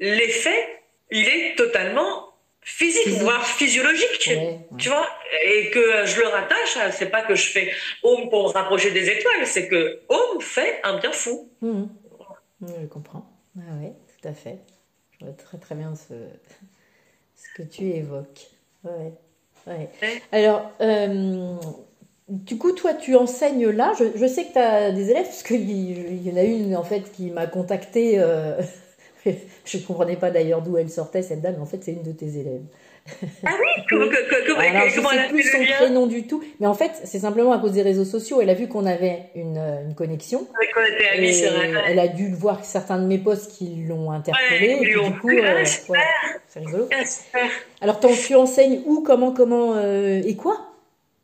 [0.00, 2.27] l'effet, il est totalement
[2.68, 4.30] physique, voire physiologique,
[4.76, 5.08] tu vois,
[5.44, 9.46] et que je le rattache, c'est pas que je fais home pour rapprocher des étoiles,
[9.46, 11.48] c'est que home fait un bien fou.
[11.62, 11.84] Mmh.
[12.60, 13.24] Je comprends.
[13.56, 14.58] Ah oui, tout à fait.
[15.18, 16.14] Je vois très très bien ce,
[17.34, 18.48] ce que tu évoques.
[18.84, 19.12] Ouais.
[19.66, 19.88] Ouais.
[20.30, 21.54] Alors, euh,
[22.28, 23.94] du coup, toi, tu enseignes là.
[23.98, 26.84] Je, je sais que tu as des élèves, parce qu'il y en a une en
[26.84, 28.18] fait qui m'a contactée.
[28.18, 28.60] Euh,
[29.24, 32.02] je ne comprenais pas d'ailleurs d'où elle sortait, cette dame, mais en fait, c'est une
[32.02, 32.62] de tes élèves.
[33.44, 34.06] Ah oui Comment,
[34.46, 36.42] comment, Alors, je ne sais plus son prénom du tout.
[36.60, 38.40] Mais en fait, c'est simplement à cause des réseaux sociaux.
[38.40, 40.46] Elle a vu qu'on avait une, une connexion.
[40.74, 41.72] qu'on était amis, c'est vrai.
[41.86, 44.74] Elle a dû voir certains de mes posts qui l'ont interpellée.
[44.74, 45.64] Ouais, et puis, du coup, euh,
[46.48, 46.88] c'est rigolo.
[46.92, 47.38] Ah,
[47.80, 50.58] Alors, tu enseignes où, comment, comment euh, et quoi?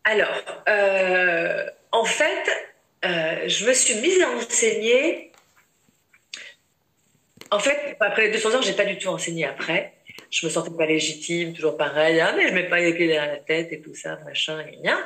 [0.04, 2.50] Alors, euh, en fait,
[3.02, 5.30] je me suis mise à enseigner.
[7.50, 9.94] En fait, après les 200 heures, j'ai pas du tout enseigné après
[10.34, 13.32] je me sentais pas légitime, toujours pareil, ah, mais je mets pas les pieds derrière
[13.32, 14.98] la tête et tout ça, machin, gna,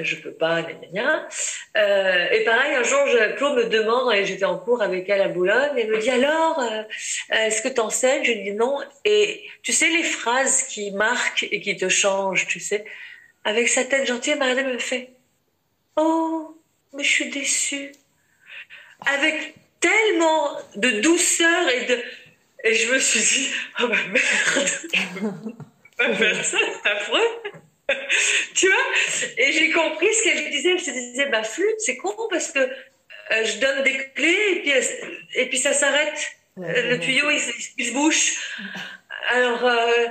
[0.00, 1.28] je peux pas, gna, gna.
[1.76, 3.00] Euh, et pareil, un jour,
[3.36, 6.60] Claude me demande, et j'étais en cours avec elle à Boulogne, et me dit alors,
[6.60, 6.82] euh,
[7.30, 8.78] est-ce que tu enseignes Je lui dis non.
[9.04, 12.84] Et tu sais, les phrases qui marquent et qui te changent, tu sais,
[13.44, 15.10] avec sa tête gentille, Marie me fait,
[15.96, 16.56] oh,
[16.92, 17.92] mais je suis déçue.
[19.06, 22.02] Avec tellement de douceur et de,
[22.64, 25.54] et je me suis dit, oh bah merde,
[25.96, 27.28] pas faire ça, c'est affreux.
[28.54, 29.34] tu vois?
[29.38, 30.72] Et j'ai compris ce qu'elle disait.
[30.72, 34.60] Elle se disait, bah flûte, c'est con parce que euh, je donne des clés et
[34.60, 34.72] puis,
[35.34, 36.30] et puis ça s'arrête.
[36.56, 38.36] le tuyau, il, se bouche.
[39.30, 40.06] Alors, euh,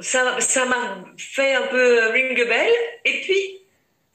[0.00, 2.72] ça, ça m'a fait un peu ring a bell.
[3.04, 3.60] Et puis,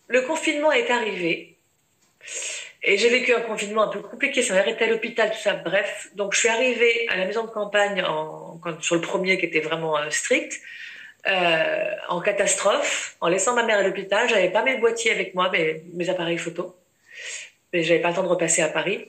[0.08, 1.58] le confinement est arrivé.
[2.81, 5.53] Et j'ai vécu un confinement un peu compliqué, ça m'a arrêté à l'hôpital, tout ça.
[5.53, 8.03] Bref, donc je suis arrivée à la maison de campagne
[8.79, 10.59] sur le premier qui était vraiment euh, strict,
[11.27, 14.29] euh, en catastrophe, en laissant ma mère à l'hôpital.
[14.29, 16.75] J'avais pas mes boîtiers avec moi, mes, mes appareils photo,
[17.73, 19.05] mais j'avais pas le temps de repasser à Paris.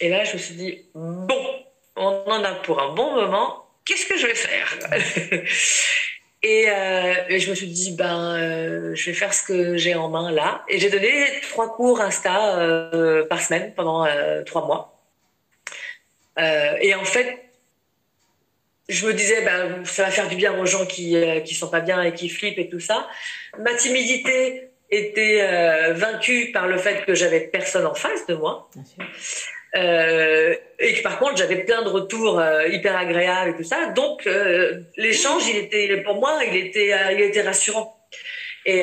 [0.00, 3.64] Et là, je me suis dit bon, on en a pour un bon moment.
[3.84, 4.78] Qu'est-ce que je vais faire?
[6.44, 10.08] Euh, et, je me suis dit, ben, euh, je vais faire ce que j'ai en
[10.08, 10.64] main là.
[10.68, 11.10] Et j'ai donné
[11.50, 14.06] trois cours Insta euh, par semaine pendant
[14.46, 14.94] trois mois.
[16.36, 17.38] et en fait,
[18.88, 21.80] je me disais, ben, ça va faire du bien aux gens qui qui sont pas
[21.80, 23.08] bien et qui flippent et tout ça.
[23.58, 28.70] Ma timidité était vaincue par le fait que j'avais personne en face de moi.
[29.76, 33.90] Euh, et que par contre j'avais plein de retours euh, hyper agréables et tout ça.
[33.90, 37.94] Donc euh, l'échange, il était pour moi, il était, il était rassurant.
[38.64, 38.82] Et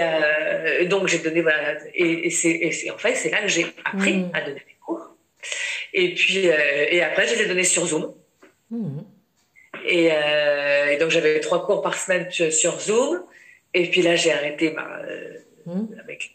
[0.86, 4.32] donc j'ai donné voilà, et, c'est en fait c'est là que j'ai appris mm.
[4.34, 5.16] à donner des cours.
[5.94, 8.14] Et puis et après je les ai donnés sur Zoom.
[8.72, 9.02] Mm.
[9.88, 13.24] Et, donc j'avais trois cours par semaine sur Zoom.
[13.76, 15.02] Et puis là j'ai arrêté bah,
[15.66, 15.86] mm.
[16.04, 16.32] avec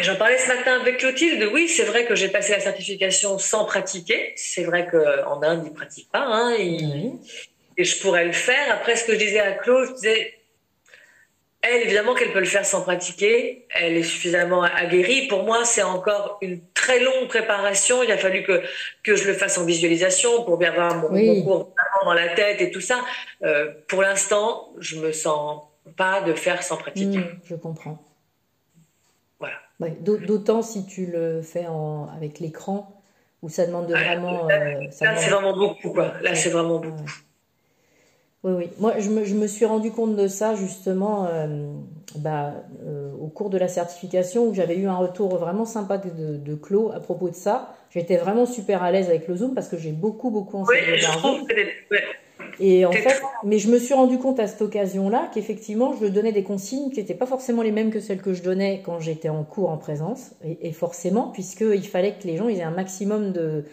[0.00, 1.50] J'en parlais ce matin avec Clotilde.
[1.52, 4.32] Oui, c'est vrai que j'ai passé la certification sans pratiquer.
[4.36, 6.24] C'est vrai qu'en Inde, ils ne pratiquent pas.
[6.24, 6.54] Hein,
[7.76, 8.72] Et je pourrais le faire.
[8.72, 10.34] Après, ce que je disais à Claude, je disais,
[11.60, 13.66] elle, évidemment qu'elle peut le faire sans pratiquer.
[13.68, 15.28] Elle est suffisamment aguerrie.
[15.28, 18.02] Pour moi, c'est encore une très longue préparation.
[18.02, 18.62] Il a fallu que,
[19.02, 21.74] que je le fasse en visualisation pour bien avoir mon, cours
[22.04, 23.04] dans la tête et tout ça.
[23.42, 25.64] Euh, pour l'instant, je me sens
[25.98, 27.18] pas de faire sans pratiquer.
[27.18, 27.98] Mmh, je comprends.
[30.00, 33.00] D'autant si tu le fais en, avec l'écran,
[33.42, 34.46] où ça demande de vraiment.
[34.46, 36.12] là, euh, c'est vraiment beaucoup, quoi.
[36.22, 37.10] Là, c'est vraiment beaucoup.
[38.44, 38.70] Oui, oui.
[38.78, 41.46] Moi, je me, je me suis rendu compte de ça justement euh,
[42.16, 42.54] bah,
[42.84, 46.54] euh, au cours de la certification où j'avais eu un retour vraiment sympa de, de
[46.56, 47.74] Claude à propos de ça.
[47.90, 50.98] J'étais vraiment super à l'aise avec le Zoom parce que j'ai beaucoup, beaucoup enseigné Oui,
[50.98, 51.54] je trouve que.
[52.60, 56.32] Et en fait, mais je me suis rendu compte à cette occasion-là qu'effectivement, je donnais
[56.32, 59.28] des consignes qui n'étaient pas forcément les mêmes que celles que je donnais quand j'étais
[59.28, 60.32] en cours en présence.
[60.44, 63.64] Et, et forcément, puisqu'il fallait que les gens ils aient un maximum de,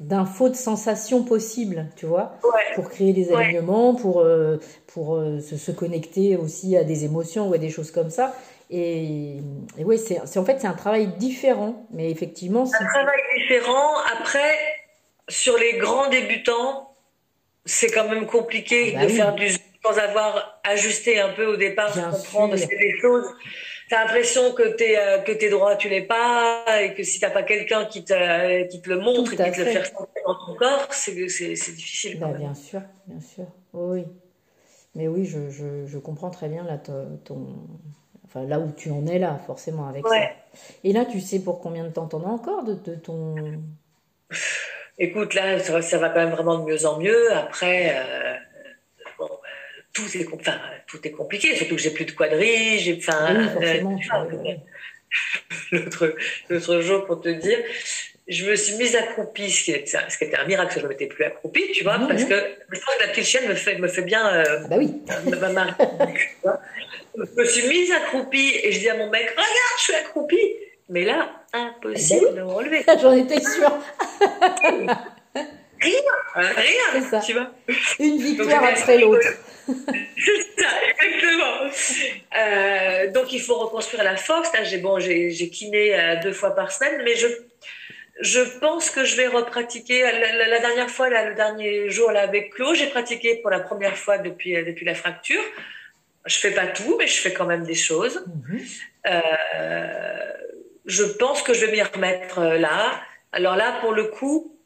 [0.00, 2.74] d'infos, de sensations possibles, tu vois, Ouais.
[2.74, 3.44] pour créer des Ouais.
[3.44, 7.70] alignements, pour, euh, pour euh, se, se connecter aussi à des émotions ou à des
[7.70, 8.34] choses comme ça.
[8.70, 9.38] Et,
[9.78, 13.94] et ouais, c'est, en fait, c'est un travail différent, mais effectivement, Un travail différent.
[14.20, 14.52] Après,
[15.28, 16.89] sur les grands débutants,
[17.64, 19.16] c'est quand même compliqué Bah de oui.
[19.16, 23.26] faire du zoom sans avoir ajusté un peu au départ, Bien comprendre des choses.
[23.88, 27.30] T'as l'impression que t'es euh, que t'es droit, tu l'es pas, et que si t'as
[27.30, 29.78] pas quelqu'un qui te qui te le montre et qui te le fait.
[29.80, 33.46] ressentir dans ton corps, c'est c'est c'est difficile Bah, bien sûr, bien sûr.
[33.72, 34.04] Oui.
[34.94, 37.68] Mais oui, je, je, je comprends très bien là, ton,
[38.24, 40.30] enfin, là où tu en es là, forcément, avec ça.
[40.84, 43.62] Et là, tu sais pour combien de temps t'en as encore de, de ton...
[45.02, 47.32] Écoute, là, ça, va ça va quand même vraiment de mieux en mieux.
[47.32, 48.34] Après, euh,
[49.18, 52.78] bon, euh, tout est, com- enfin, tout est compliqué, surtout que j'ai plus de quadrilles,
[52.78, 54.54] j'ai, enfin, Oui, euh,
[55.72, 56.14] l'autre,
[56.50, 57.58] l'autre jour, pour te dire,
[58.28, 60.84] je me suis mise accroupie, ce qui, est, ce qui était un miracle, que je
[60.84, 62.34] ne m'étais plus accroupie, tu vois, parce que
[62.70, 65.02] je pense que la petite chienne me fait, me fait bien, euh, Ah bah oui,
[65.40, 65.80] ma marque.
[67.16, 70.54] Je me suis mise accroupie et je dis à mon mec, regarde, je suis accroupie.
[70.90, 72.36] Mais là, impossible Ben oui.
[72.36, 72.84] de me relever.
[73.00, 73.78] j'en étais sûre.
[75.82, 77.20] Rien, C'est ça.
[77.20, 77.50] tu vois.
[77.98, 79.26] Une victoire après l'autre.
[79.66, 81.70] C'est ça, exactement.
[82.36, 84.52] Euh, donc il faut reconstruire la force.
[84.52, 87.26] Là, j'ai bon, j'ai kiné euh, deux fois par semaine, mais je
[88.20, 90.02] je pense que je vais repratiquer.
[90.02, 93.50] La, la- la dernière fois, là, le dernier jour là avec Claude, j'ai pratiqué pour
[93.50, 95.40] la première fois depuis euh, depuis la fracture.
[96.26, 98.22] Je fais pas tout, mais je fais quand même des choses.
[98.26, 98.60] Mhm.
[99.06, 100.29] Euh,
[100.86, 103.00] je pense que je vais m'y remettre euh, là.
[103.32, 104.56] Alors là, pour le coup,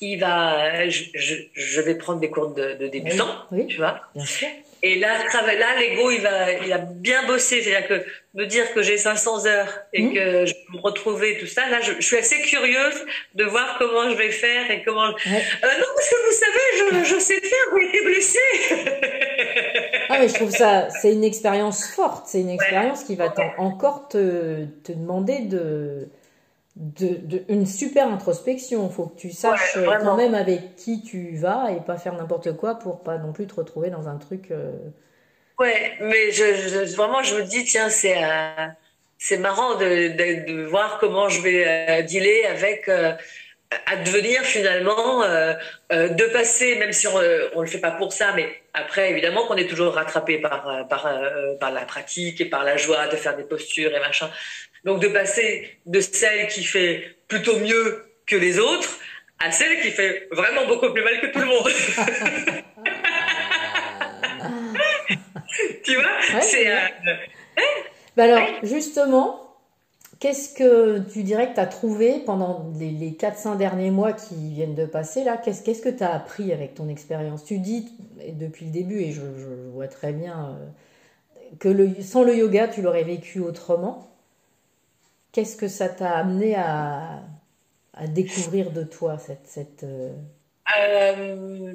[0.00, 3.66] il va, je, je, je vais prendre des cours de, de débutant, Oui, oui.
[3.68, 4.00] tu vois.
[4.14, 4.48] Bien sûr.
[4.82, 7.62] Et là, là, l'ego, il va, il a bien bossé.
[7.62, 8.04] C'est-à-dire que
[8.34, 10.14] me dire que j'ai 500 heures et Mhm.
[10.14, 13.04] que je vais me retrouver tout ça, là, je, je suis assez curieuse
[13.34, 15.08] de voir comment je vais faire et comment.
[15.08, 15.42] Ouais.
[15.64, 17.58] Euh, non, parce que vous savez, je, je sais faire.
[17.80, 18.38] J'ai été blessée.
[20.10, 24.08] Ah mais je trouve ça, c'est une expérience forte, c'est une expérience qui va encore
[24.08, 26.08] te, te demander de,
[26.78, 28.88] de, de- une super introspection.
[28.88, 31.98] Il faut que tu saches Ouais, euh, quand même avec qui tu vas et pas
[31.98, 34.50] faire n'importe quoi pour pas non plus te retrouver dans un truc.
[34.52, 34.72] euh,
[35.58, 38.66] Ouais, mais je, je- vraiment, je me dis, tiens, c'est euh,
[39.18, 41.66] c'est marrant de, de, de voir comment je vais
[42.00, 43.12] euh, dealer avec euh,
[43.86, 45.22] advenir finalement,
[45.90, 49.56] de passer, même si on ne le fait pas pour ça, mais après, évidemment, qu'on
[49.56, 51.08] est toujours rattrapé par, par,
[51.60, 54.30] par la pratique et par la joie de faire des postures et machin.
[54.88, 58.96] Donc, de passer de celle qui fait plutôt mieux que les autres
[59.38, 61.68] à celle qui fait vraiment beaucoup plus mal que tout le monde.
[65.84, 66.78] tu vois Ouais, C'est euh,
[68.16, 69.58] Bah alors, justement,
[70.20, 74.54] qu'est-ce que tu dirais que tu as trouvé pendant les, les 4-5 derniers mois qui
[74.54, 75.36] viennent de passer là?
[75.36, 77.44] Qu'est-ce que tu as appris avec ton expérience?
[77.44, 77.92] Tu dis
[78.32, 80.66] depuis le début, et je, je vois très bien, euh,
[81.58, 84.06] que le, sans le yoga, tu l'aurais vécu autrement.
[85.32, 87.22] Qu'est-ce que ça t'a amené à,
[88.08, 91.74] découvrir de toi cette, euh,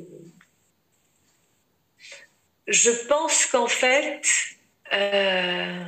[2.67, 4.21] je pense qu'en fait,
[4.93, 5.83] euh,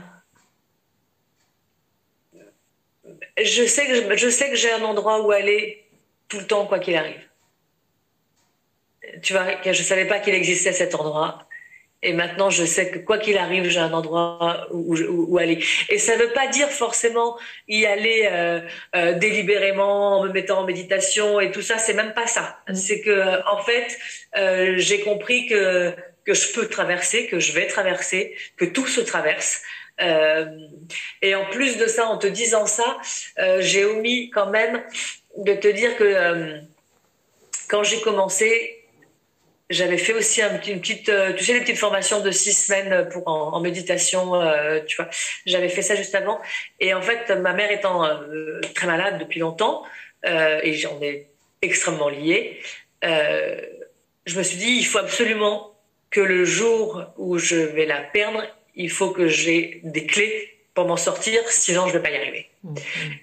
[3.38, 5.86] je sais que j'ai un endroit où aller
[6.28, 7.22] tout le temps, quoi qu'il arrive.
[9.22, 11.48] Tu vois, je savais pas qu'il existait cet endroit.
[12.08, 15.58] Et maintenant, je sais que quoi qu'il arrive, j'ai un endroit où, où- où aller.
[15.90, 17.38] Et ça ne veut pas dire forcément
[17.68, 18.60] y aller euh,
[18.96, 21.78] euh, délibérément, en me mettant en méditation et tout ça.
[21.80, 22.46] C'est même pas ça.
[22.70, 22.76] Mm.
[22.76, 23.18] C'est que,
[23.56, 23.88] en fait,
[24.38, 25.94] euh, j'ai compris que
[26.26, 29.62] que je peux traverser, que je vais traverser, que tout se traverse.
[30.02, 30.46] Euh,
[31.22, 32.98] et en plus de ça, en te disant ça,
[33.40, 34.84] euh, j'ai omis quand même
[35.38, 36.58] de te dire que euh,
[37.70, 38.75] quand j'ai commencé,
[39.70, 43.10] j'avais fait aussi un, une petite, euh, tu sais, les petites formations de six semaines
[43.10, 45.10] pour en, en méditation, euh, tu vois.
[45.46, 46.40] J'avais fait ça juste avant.
[46.80, 49.84] Et en fait, ma mère étant euh, très malade depuis longtemps,
[50.26, 51.28] euh, et j'en ai
[51.62, 52.60] extrêmement lié,
[53.04, 53.60] euh,
[54.26, 55.76] je me suis dit, il faut absolument
[56.10, 58.44] que le jour où je vais la perdre,
[58.76, 62.50] il faut que j'ai des clés pour m'en sortir, sinon je vais pas y arriver.
[62.64, 62.76] Mhm.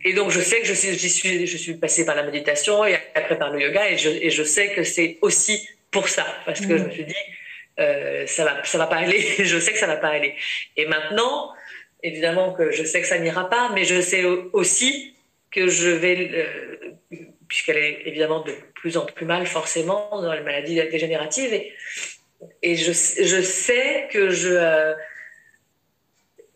[0.05, 2.97] Et donc je sais que je suis, suis, je suis passée par la méditation et
[3.15, 6.61] après par le yoga et je, et je sais que c'est aussi pour ça, parce
[6.61, 7.15] que je me suis dit,
[7.79, 9.21] euh, ça va, ça va pas aller.
[9.39, 10.35] je sais que ça va pas aller.
[10.77, 11.53] Et maintenant,
[12.03, 15.15] évidemment que je sais que ça n'ira pas, mais je sais aussi
[15.51, 20.41] que je vais, euh, puisqu'elle est évidemment de plus en plus mal forcément dans les
[20.41, 21.73] maladies dégénératives, et,
[22.63, 24.95] et je, je sais que je euh,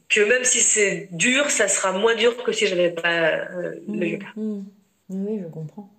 [0.09, 3.83] que même si c'est dur, ça sera moins dur que si je n'avais pas le
[3.87, 4.27] mmh, yoga.
[4.37, 4.63] Mmh.
[5.11, 5.91] Oui, je comprends.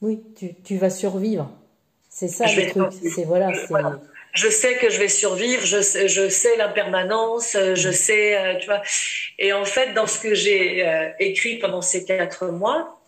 [0.00, 1.59] Oui, tu, tu vas survivre.
[2.20, 2.92] C'est ça le truc.
[3.14, 3.50] C'est voilà,
[4.34, 7.92] Je sais que je vais survivre, je sais, je sais l'impermanence, je mm.
[7.92, 8.82] sais, euh, tu vois.
[9.38, 13.00] Et en fait, dans ce que j'ai euh, écrit pendant ces quatre mois,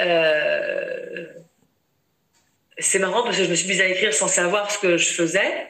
[0.00, 1.26] euh,
[2.76, 5.14] c'est marrant parce que je me suis mise à écrire sans savoir ce que je
[5.14, 5.68] faisais.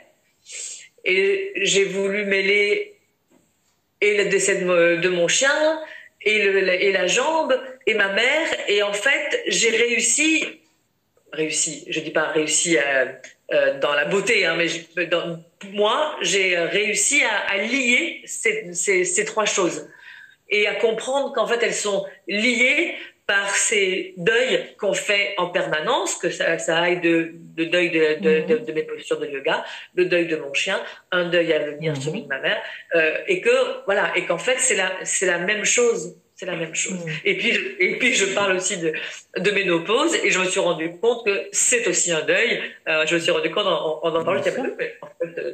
[1.04, 2.96] Et j'ai voulu mêler
[4.00, 5.80] et le décès de, de mon chien,
[6.22, 7.56] et, le, et la jambe,
[7.86, 8.48] et ma mère.
[8.66, 10.61] Et en fait, j'ai réussi
[11.32, 13.06] réussi, je dis pas réussi euh,
[13.52, 15.38] euh, dans la beauté, hein, mais dans,
[15.72, 19.88] moi, j'ai réussi à, lier ces, ces, ces, trois choses
[20.48, 22.94] et à comprendre qu'en fait, elles sont liées
[23.26, 28.20] par ces deuils qu'on fait en permanence, que ça, ça aille de, de deuil de,
[28.20, 28.64] de, mhm.
[28.64, 29.64] de, mes postures de yoga,
[29.94, 32.60] de deuil de mon chien, un deuil à venir, celui de ma mère,
[32.94, 36.56] euh, et que voilà, et qu'en fait, c'est la, c'est la même chose c'est la
[36.56, 36.94] même chose.
[36.94, 37.10] Mm.
[37.24, 38.92] Et, puis, et puis, je parle aussi de,
[39.38, 42.60] de ménopause et je me suis rendu compte que c'est aussi un deuil.
[42.88, 44.42] Euh, je me suis rendu compte en en, parlant,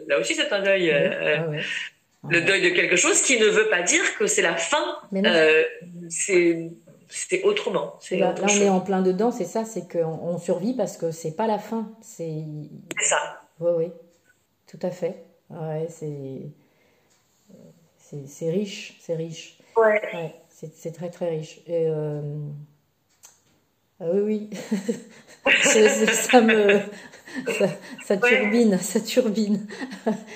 [0.07, 0.91] là aussi c'est un deuil.
[0.91, 4.57] Euh, ah le deuil de quelque chose qui ne veut pas dire que c'est la
[4.57, 4.97] fin.
[5.15, 5.63] Euh,
[6.09, 6.71] c'est
[7.09, 7.99] c'est autrement.
[8.11, 11.11] Là, là on est en plein dedans, c'est ça, c'est qu'on on survit parce que
[11.11, 11.91] c'est pas la fin.
[12.01, 12.45] C'est
[13.03, 13.43] ça.
[13.61, 13.93] Oui, oui,
[14.67, 15.23] tout à fait.
[15.51, 16.51] Ouais, c'est
[18.27, 19.59] c'est riche, c'est riche.
[19.77, 20.01] Ouais.
[20.15, 20.35] ouais
[20.75, 21.61] c'est très très riche.
[21.67, 22.21] Et, euh...
[24.01, 24.49] ah oui,
[25.47, 25.51] oui.
[26.13, 26.81] ça me.
[28.05, 29.67] Ça, turbine, ça turbine.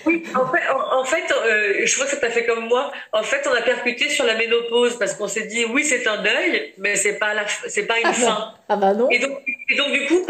[0.07, 2.93] oui, en fait, en, fait euh, je crois que ça t'a fait comme moi.
[3.13, 6.23] En fait, on a percuté sur la ménopause parce qu'on s'est dit oui, c'est un
[6.23, 8.55] deuil, mais c'est pas la, c'est pas une ah fin.
[8.69, 9.09] Ah bah non.
[9.11, 10.25] Et donc, et donc du coup,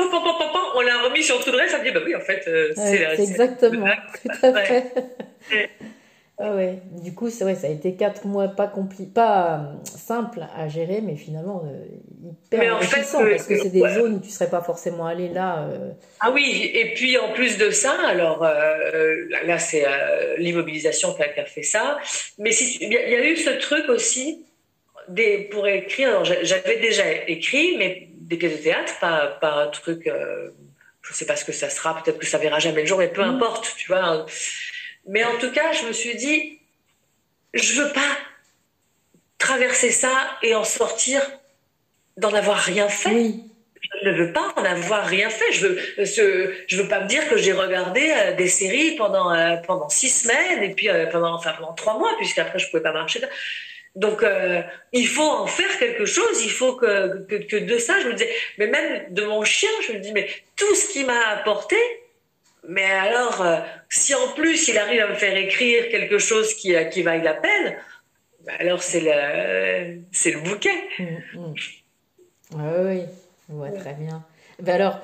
[0.77, 1.75] on l'a remis sur tout le reste.
[1.77, 3.89] On a dit bah oui, en fait, euh, c'est exactement,
[4.23, 4.85] tout à fait.
[6.45, 6.79] Ah ouais.
[7.01, 11.01] Du coup, vrai, ça a été quatre mois pas compli pas euh, simple à gérer,
[11.01, 15.07] mais finalement euh, hyper enrichissant parce que c'est des zones où tu serais pas forcément
[15.07, 15.69] allé là.
[15.69, 15.93] Euh.
[16.19, 19.85] Ah oui, et puis en plus de ça, alors là c'est
[20.39, 21.99] l'immobilisation qui a, fait ça,
[22.39, 24.45] mais il y, a eu ce truc aussi
[25.07, 26.25] des, pour écrire.
[26.25, 30.11] J'avais déjà écrit, mais des pièces de théâtre, pas, pas un truc.
[31.03, 33.09] je sais pas ce que ça sera, peut-être que ça verra jamais le jour, mais
[33.09, 33.37] peu mmh.
[33.37, 34.27] importe, tu vois.
[35.07, 36.59] Mais en tout cas, je me suis dit,
[37.55, 38.19] je veux pas
[39.39, 41.21] traverser ça et en sortir
[42.17, 43.35] d'en avoir rien fait.
[44.03, 45.53] Je ne veux pas en avoir rien fait.
[45.53, 49.57] Je veux, je veux pas me dire que j'ai regardé euh, des séries pendant euh,
[49.67, 52.93] pendant six semaines et puis euh, pendant enfin pendant trois mois puisqu'après je pouvais pas
[52.93, 53.21] marcher.
[53.95, 54.25] Donc
[54.93, 56.43] il faut en faire quelque chose.
[56.43, 59.69] Il faut que, que, que de ça, je me disais, mais même de mon chien,
[59.87, 61.77] je me dis, mais tout ce qui m'a apporté,
[62.69, 66.75] mais alors, euh, si en plus il arrive à me faire écrire quelque chose qui,
[66.75, 67.77] euh, qui vaille la peine,
[68.45, 70.71] bah alors c'est le, le bouquet.
[70.99, 71.55] Mm, mm.
[72.55, 73.03] Oui,
[73.49, 74.25] oui, très bien.
[74.61, 74.99] Ben alors,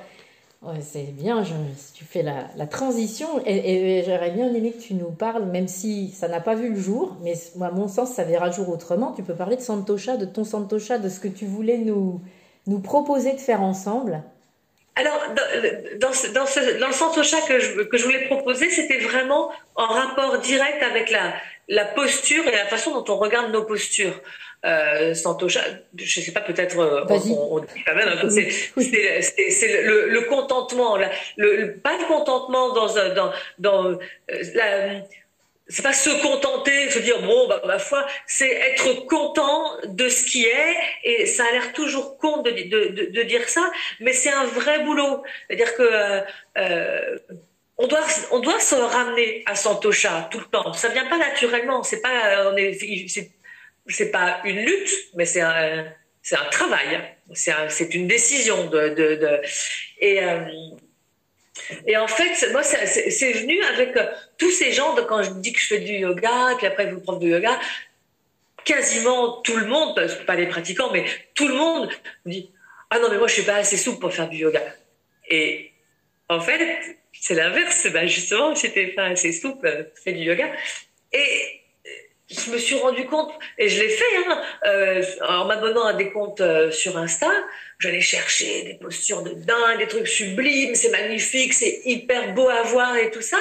[0.80, 1.54] c'est bien, je,
[1.94, 6.10] tu fais la, la transition, et, j'aurais bien aimé que tu nous parles, même si
[6.10, 9.12] ça n'a pas vu le jour, mais à mon sens, ça verra le jour autrement.
[9.12, 12.20] Tu peux parler de Santosha, de ton Santosha, de ce que tu voulais nous,
[12.66, 14.22] nous proposer de faire ensemble.
[14.98, 18.98] Alors, dans, dans, dans, ce, dans le santosha que je, que je voulais proposer, c'était
[18.98, 21.34] vraiment en rapport direct avec la,
[21.68, 24.20] la posture et la façon dont on regarde nos postures.
[24.66, 25.60] Euh, santosha,
[25.96, 30.96] je ne sais pas, peut-être euh, on, dit quand même, hein, c'est le, le, contentement,
[31.36, 33.98] le, pas le contentement dans, dans, dans euh,
[34.54, 35.02] la
[35.68, 40.24] c'est pas se contenter, se dire bon bah ma foi, c'est être content de ce
[40.24, 44.30] qui est et ça a l'air toujours con de, de, de, dire ça, mais c'est
[44.30, 45.22] un vrai boulot.
[45.46, 46.20] C'est-à-dire que euh,
[46.56, 47.18] euh,
[47.76, 50.72] on doit on doit se ramener à Santosha tout le temps.
[50.72, 51.82] Ça vient pas naturellement.
[51.82, 52.78] C'est pas on est
[53.86, 55.84] c'est pas une lutte, mais c'est un
[56.22, 57.00] c'est un travail.
[57.34, 59.40] C'est c'est une décision de de, de
[60.00, 60.40] et euh,
[61.86, 64.06] et en fait, moi, c'est venu avec euh,
[64.36, 67.00] tous ces gens, de, quand je dis que je fais du yoga, puis après, vous
[67.00, 67.58] prof de yoga,
[68.64, 69.94] quasiment tout le monde,
[70.26, 71.04] pas les pratiquants, mais
[71.34, 71.90] tout le monde
[72.24, 72.50] me dit
[72.90, 74.62] Ah non, mais moi, je suis pas assez souple pour faire du yoga.
[75.28, 75.72] Et
[76.28, 76.60] en fait,
[77.12, 77.86] c'est l'inverse.
[77.92, 80.52] Ben justement, j'étais pas assez souple, euh, fais du yoga.
[81.12, 81.60] Et
[82.30, 86.10] je me suis rendu compte, et je l'ai fait, hein, euh, en m'abonnant à des
[86.10, 87.30] comptes euh, sur Insta,
[87.78, 92.62] j'allais chercher des postures de dingue, des trucs sublimes, c'est magnifique, c'est hyper beau à
[92.62, 93.38] voir et tout ça.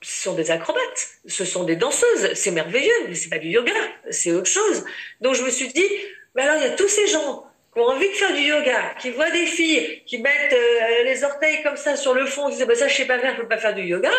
[0.00, 3.72] Ce sont des acrobates, ce sont des danseuses, c'est merveilleux, mais c'est pas du yoga,
[4.10, 4.84] c'est autre chose.
[5.20, 5.88] Donc je me suis dit,
[6.34, 8.94] mais alors il y a tous ces gens qui ont envie de faire du yoga,
[9.00, 12.56] qui voient des filles qui mettent euh, les orteils comme ça sur le fond, qui
[12.56, 14.10] disent, bah, ça je sais pas faire, je peux pas faire du yoga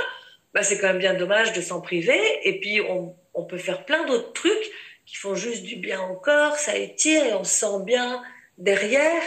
[0.53, 2.19] bah, c'est quand même bien dommage de s'en priver.
[2.43, 4.71] Et puis, on, on peut faire plein d'autres trucs
[5.05, 8.21] qui font juste du bien au corps, ça étire et on se sent bien
[8.57, 9.21] derrière.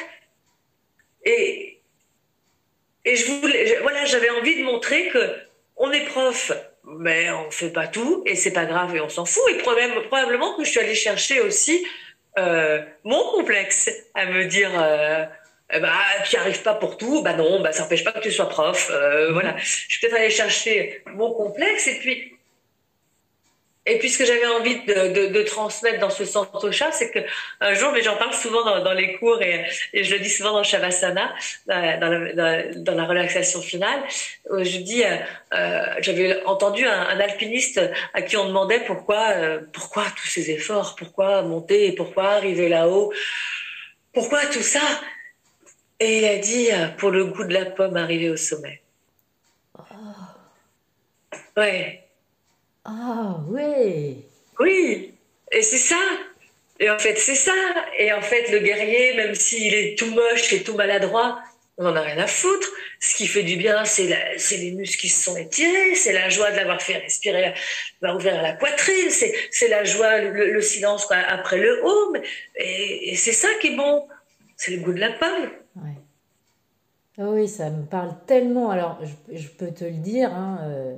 [1.25, 1.81] Et,
[3.05, 5.37] et je voulais, voilà, j'avais envie de montrer que
[5.77, 6.53] on est prof,
[6.85, 9.43] mais on fait pas tout et c'est pas grave et on s'en fout.
[9.51, 11.85] Et probablement que je suis allée chercher aussi
[12.39, 14.71] euh, mon complexe à me dire.
[14.81, 15.25] Euh,
[15.73, 15.91] ben,
[16.29, 18.49] tu n'y arrives pas pour tout, bah non, bah ça n'empêche pas que tu sois
[18.49, 18.91] prof.
[18.93, 22.32] Euh, voilà, je suis peut-être allée chercher mon complexe et puis
[23.85, 27.19] et puis ce que j'avais envie de, de, transmettre dans ce Santosha, c'est que
[27.61, 30.31] un jour, mais j'en parle souvent dans, dans les cours et, et, je le dis
[30.31, 31.35] souvent dans Shavasana,
[31.67, 34.01] dans, dans, la, dans la, relaxation finale,
[34.51, 35.17] où je dis, euh,
[35.55, 37.81] euh j'avais entendu un, un, alpiniste
[38.15, 43.13] à qui on demandait pourquoi, euh, pourquoi tous ces efforts, pourquoi monter, pourquoi arriver là-haut,
[44.13, 44.81] pourquoi tout ça?
[45.99, 48.81] Et il a dit, euh, pour le goût de la pomme, arriver au sommet.
[49.77, 49.83] Oh.
[51.57, 52.02] Ouais.
[52.85, 54.25] Ah, oui.
[54.59, 55.15] Oui.
[55.51, 56.01] Et c'est ça.
[56.81, 57.53] Et en fait, c'est ça.
[57.99, 61.41] Et en fait, le guerrier, même s'il est tout moche et tout maladroit,
[61.79, 62.69] on n'en a rien à foutre.
[63.01, 64.07] Ce qui fait du bien, c'est
[64.53, 67.55] les muscles qui se sont étirés, c'est la joie de l'avoir fait respirer,
[68.01, 72.21] d'avoir ouvert la poitrine, c'est la joie, le, silence après le home.
[72.57, 74.07] Et, et c'est ça qui est bon.
[74.57, 75.51] C'est le goût de la pomme.
[77.19, 78.71] Ah oui, ça me parle tellement.
[78.71, 78.99] Alors,
[79.31, 80.97] je, peux te le dire, hein, euh,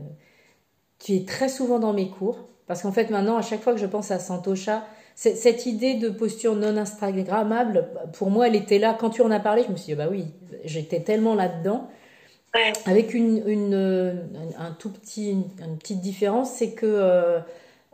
[1.05, 2.49] tu es très souvent dans mes cours.
[2.67, 6.09] Parce qu'en fait, maintenant, à chaque fois que je pense à Santosha, cette idée de
[6.09, 8.97] posture non Instagrammable, pour moi, elle était là.
[8.99, 10.25] Quand tu en as parlé, je me suis dit, bah oui,
[10.65, 11.89] j'étais tellement là-dedans.
[12.87, 13.75] Avec une, une,
[14.59, 17.41] un tout petit, une petite différence, c'est que euh,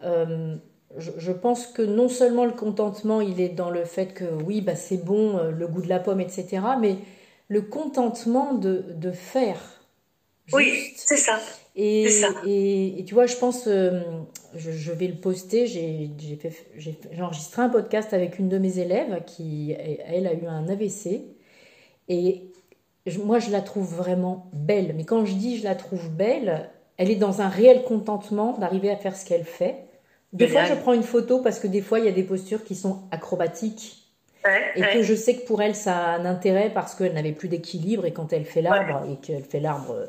[0.04, 0.54] euh,
[0.98, 4.60] je, je, pense que non seulement le contentement, il est dans le fait que oui,
[4.60, 6.96] bah, c'est bon, le goût de la pomme, etc., mais
[7.48, 9.60] le contentement de, de faire.
[10.52, 11.38] Oui, c'est ça.
[11.76, 12.08] Et,
[12.46, 14.00] Et, tu vois, je pense, euh,
[14.54, 16.10] je, vais le poster, j'ai
[17.20, 21.22] enregistré un podcast avec une de mes élèves qui, elle, a eu un AVC.
[22.08, 22.42] Et
[23.24, 24.94] moi, je la trouve vraiment belle.
[24.96, 28.90] Mais quand je dis je la trouve belle, elle est dans un réel contentement d'arriver
[28.90, 29.76] à faire ce qu'elle fait.
[30.32, 32.64] Des fois, je prends une photo parce que des fois, il y a des postures
[32.64, 33.96] qui sont acrobatiques.
[34.74, 37.48] Et que je sais que pour elle, ça a un intérêt parce qu'elle n'avait plus
[37.48, 38.06] d'équilibre.
[38.06, 40.08] Et quand elle fait l'arbre, et qu'elle fait l'arbre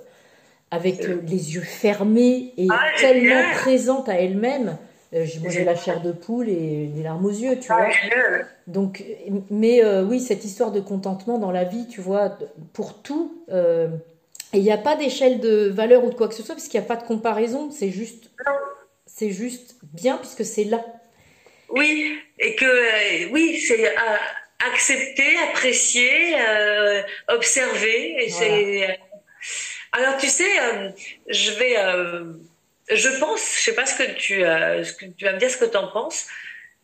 [0.72, 1.22] avec euh.
[1.28, 4.78] les yeux fermés et ah, tellement présente à elle-même,
[5.14, 8.46] euh, j'ai la chair de poule et des larmes aux yeux, tu ah, vois.
[8.68, 9.04] Donc,
[9.50, 12.38] mais oui, cette histoire de contentement dans la vie, tu vois,
[12.74, 13.44] pour tout.
[13.52, 16.68] et il n'y a pas d'échelle de valeur ou de quoi que ce soit, parce
[16.68, 17.70] qu'il n'y a pas de comparaison.
[17.72, 18.32] C'est juste,
[19.06, 20.84] c'est juste bien puisque c'est là.
[21.72, 24.18] Oui, et que euh, oui, c'est euh,
[24.74, 28.26] accepter, apprécier, euh, observer.
[28.26, 29.00] Et c'est.
[29.92, 30.50] Alors tu sais,
[31.28, 31.76] je vais,
[32.90, 35.58] je pense, je sais pas ce que tu, ce que tu vas me dire, ce
[35.58, 36.28] que tu en penses,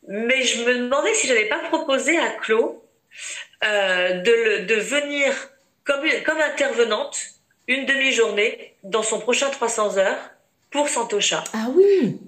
[0.07, 2.75] mais je me demandais si j'avais pas proposé à Claude
[3.63, 5.33] de, de venir
[5.85, 7.17] comme, comme intervenante
[7.67, 10.29] une demi-journée dans son prochain 300 heures
[10.69, 11.43] pour Santosha.
[11.53, 12.19] Ah oui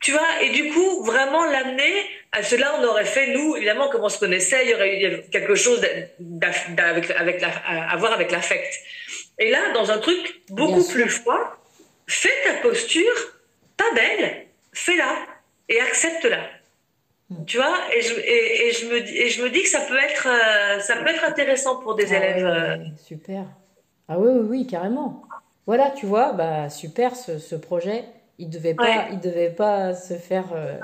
[0.00, 4.02] tu vois, et du coup, vraiment l'amener à cela, on aurait fait, nous, évidemment, comme
[4.02, 5.84] on se connaissait, il y aurait eu quelque chose
[6.78, 7.48] avec, avec la,
[7.90, 8.72] à voir avec l'affect.
[9.40, 11.56] Et là, dans un truc beaucoup plus froid,
[12.06, 13.16] fais ta posture,
[13.76, 15.16] pas belle, fais-la
[15.68, 16.42] et accepte-la.
[17.30, 17.44] Hmm.
[17.46, 20.28] Tu vois, et je, et, je, me, et je me dis que ça peut être,
[20.28, 22.46] euh, ça peut être intéressant pour des ah élèves.
[22.46, 22.76] Euh.
[23.02, 23.46] super.
[24.08, 25.22] Ah oui, oui, oui, carrément.
[25.66, 28.04] Voilà, tu vois, bah, super ce, ce projet.
[28.38, 30.78] Il ne devait, pas, il devait pas se faire euh,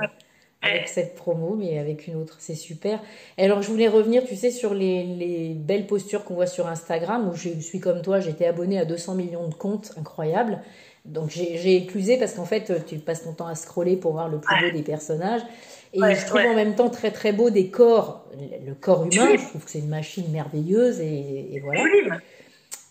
[0.70, 2.36] avec cette promo, mais avec une autre.
[2.38, 3.00] C'est super.
[3.38, 6.66] Et alors, je voulais revenir, tu sais, sur les, les belles postures qu'on voit sur
[6.66, 10.60] Instagram, où je suis comme toi, j'étais abonnée à 200 millions de comptes, incroyable.
[11.04, 14.38] Donc, j'ai éclusé parce qu'en fait, tu passes ton temps à scroller pour voir le
[14.38, 15.42] plus beau des personnages.
[15.92, 18.26] Et je trouve en même temps très très beau des corps,
[18.66, 21.82] le corps humain, je trouve que c'est une machine merveilleuse et, et voilà.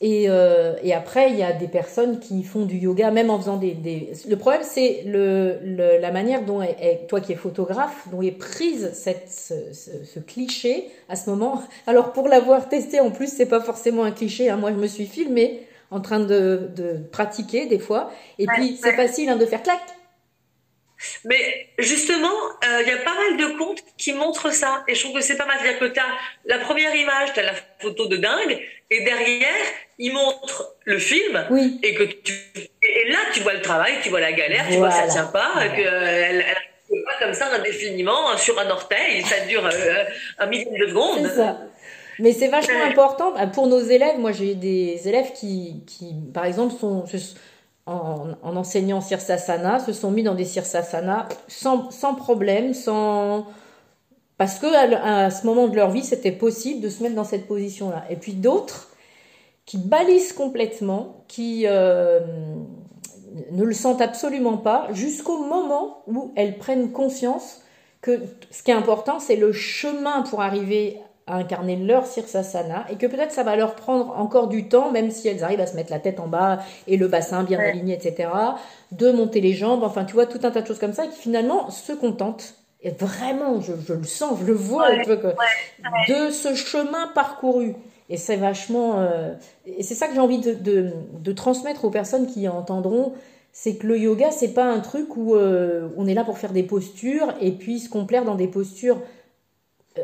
[0.02, 3.40] Et, euh, et, après, il y a des personnes qui font du yoga, même en
[3.40, 3.72] faisant des.
[3.72, 4.12] des...
[4.28, 8.32] Le problème, c'est le, le, la manière dont, est, toi qui es photographe, dont est
[8.32, 11.64] prise cette, ce, ce, cliché à ce moment.
[11.88, 14.50] Alors, pour l'avoir testé, en plus, c'est pas forcément un cliché.
[14.50, 14.58] Hein.
[14.58, 18.12] Moi, je me suis filmée en train de, de pratiquer des fois.
[18.38, 19.80] Et puis, c'est facile hein, de faire clac.
[21.26, 22.28] Mais justement,
[22.68, 24.84] euh, il y a pas mal de comptes qui montrent ça.
[24.88, 25.58] Et je trouve que c'est pas mal.
[25.62, 26.08] C'est-à-dire que tu as
[26.46, 28.60] la première image, tu as la photo de dingue,
[28.92, 29.66] et derrière,
[29.98, 31.46] ils montrent le film.
[31.50, 31.80] Oui.
[31.84, 32.34] Et, que tu...
[32.56, 35.26] et là, tu vois le travail, tu vois la galère, tu vois que ça tient
[35.26, 36.46] pas, que qu'elle
[36.90, 40.04] elle, pas comme ça indéfiniment sur un orteil, ça dure euh,
[40.40, 41.58] un millième de ça.
[42.20, 44.18] Mais c'est vachement important bah, pour nos élèves.
[44.20, 47.04] Moi, j'ai des élèves qui, qui, par exemple, sont,
[47.86, 53.48] en, en enseignant Sirsasana, se sont mis dans des Sirsasana sans, sans problème, sans
[54.38, 57.48] parce que à, ce moment de leur vie, c'était possible de se mettre dans cette
[57.48, 58.04] position-là.
[58.10, 58.90] Et puis d'autres
[59.66, 62.20] qui balisent complètement, qui euh,
[63.52, 67.62] ne le sentent absolument pas, jusqu'au moment où elles prennent conscience
[68.02, 68.22] que
[68.52, 73.08] ce qui est important, c'est le chemin pour arriver à incarner leur sirsasana et que
[73.08, 75.92] peut-être ça va leur prendre encore du temps, même si elles arrivent à se mettre
[75.92, 78.30] la tête en bas et le bassin bien aligné, etc.,
[78.92, 81.18] de monter les jambes, enfin tu vois, tout un tas de choses comme ça qui
[81.18, 82.54] finalement se contentent.
[82.86, 87.74] Et vraiment, je, je le sens, je le vois, de ce chemin parcouru.
[88.10, 89.00] Et c'est vachement.
[89.00, 89.34] Euh,
[89.66, 93.14] et c'est ça que j'ai envie de, de, de, transmettre aux personnes qui entendront
[93.52, 96.52] c'est que le yoga, c'est pas un truc où euh, on est là pour faire
[96.52, 99.02] des postures et puis se complaire dans des postures.
[99.98, 100.02] Euh,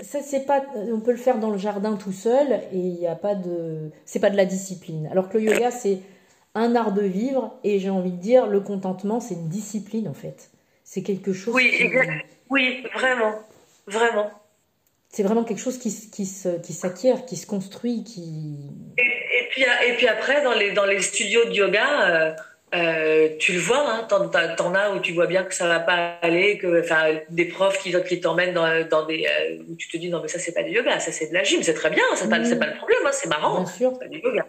[0.00, 3.06] ça c'est pas on peut le faire dans le jardin tout seul et il n'y
[3.06, 6.00] a pas de c'est pas de la discipline alors que le yoga c'est
[6.56, 10.14] un art de vivre et j'ai envie de dire le contentement c'est une discipline en
[10.14, 10.50] fait
[10.86, 11.92] c'est quelque chose oui
[12.48, 13.34] oui vraiment
[13.86, 14.30] vraiment
[15.08, 16.30] c'est vraiment quelque chose qui, qui,
[16.62, 18.54] qui s'acquiert qui se construit qui
[18.96, 22.32] et, puis et puis après dans les dans les studios de yoga euh,
[22.74, 26.18] euh, tu le vois, hein, t'en, as où tu vois bien que ça va pas
[26.20, 29.96] aller, que enfin des profs qui, qui t'emmènent dans, dans des euh, où tu te
[29.96, 31.90] dis non mais ça c'est pas du yoga, ça c'est de la gym, c'est très
[31.90, 33.92] bien, c'est pas, c'est pas le problème, hein, c'est marrant, bien sûr.
[33.92, 34.46] c'est pas du yoga.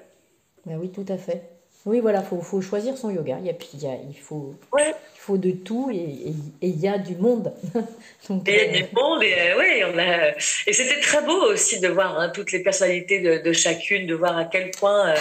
[0.65, 1.43] Ben oui, tout à fait.
[1.88, 3.38] Oui, voilà, faut faut choisir son yoga.
[3.39, 4.89] Il y a, il, y a, il faut ouais.
[4.89, 7.53] il faut de tout et il y a du monde.
[8.29, 10.31] Donc, et il y a euh, du monde et ouais, on a
[10.67, 14.15] et c'était très beau aussi de voir hein, toutes les personnalités de, de, chacune, de
[14.15, 15.13] voir à quel point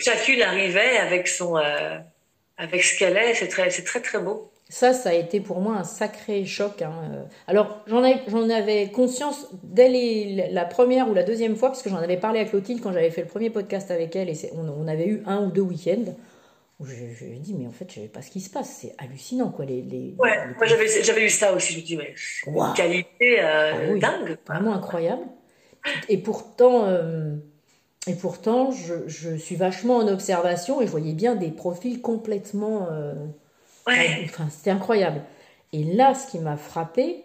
[0.00, 1.98] chacune arrivait avec son euh,
[2.56, 3.34] avec ce qu'elle est.
[3.34, 4.50] C'est très, c'est très très beau.
[4.68, 6.82] Ça, ça a été pour moi un sacré choc.
[6.82, 7.26] Hein.
[7.46, 11.98] Alors, j'en, avais conscience dès les, la première ou la deuxième fois, parce que j'en
[11.98, 14.88] avais parlé à Clotilde quand j'avais fait le premier podcast avec elle, et on, on,
[14.88, 16.12] avait eu un ou deux week-ends
[16.78, 18.40] où je, je lui ai dit, mais en fait, je ne sais pas ce qui
[18.40, 19.64] se passe, c'est hallucinant, quoi.
[19.64, 22.14] Les, les ouais, moi j'avais, eu ça aussi, je me dis, mais
[22.46, 22.66] wow.
[22.66, 24.36] une qualité euh, ah dingue.
[24.46, 25.22] Vraiment incroyable.
[26.08, 26.86] Et pourtant.
[26.86, 27.36] Euh,
[28.08, 32.88] et pourtant, je, je, suis vachement en observation et je voyais bien des profils complètement.
[32.90, 33.14] Euh,
[33.86, 34.22] ouais.
[34.24, 35.22] Enfin, c'était incroyable.
[35.72, 37.24] Et là, ce qui m'a frappé,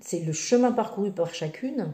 [0.00, 1.92] c'est le chemin parcouru par chacune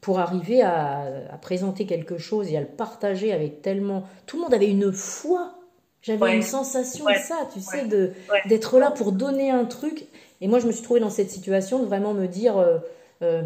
[0.00, 4.04] pour arriver à, à, présenter quelque chose et à le partager avec tellement.
[4.26, 5.54] Tout le monde avait une foi.
[6.02, 6.36] J'avais ouais.
[6.36, 7.18] une sensation ouais.
[7.18, 8.12] de ça, tu sais, de
[8.46, 10.06] d'être là pour donner un truc.
[10.42, 12.78] Et moi, je me suis trouvée dans cette situation de vraiment me dire, euh,
[13.22, 13.42] euh,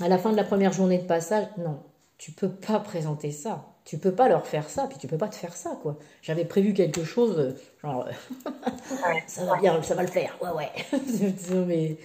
[0.00, 1.78] à la fin de la première journée de passage, non,
[2.18, 3.64] tu peux pas présenter ça.
[3.86, 5.96] Tu peux pas leur faire ça, puis tu peux pas te faire ça, quoi.
[6.20, 8.08] J'avais prévu quelque chose, euh, genre,
[9.28, 10.70] ça va bien, ça va le faire, ouais, ouais.
[11.68, 11.96] mais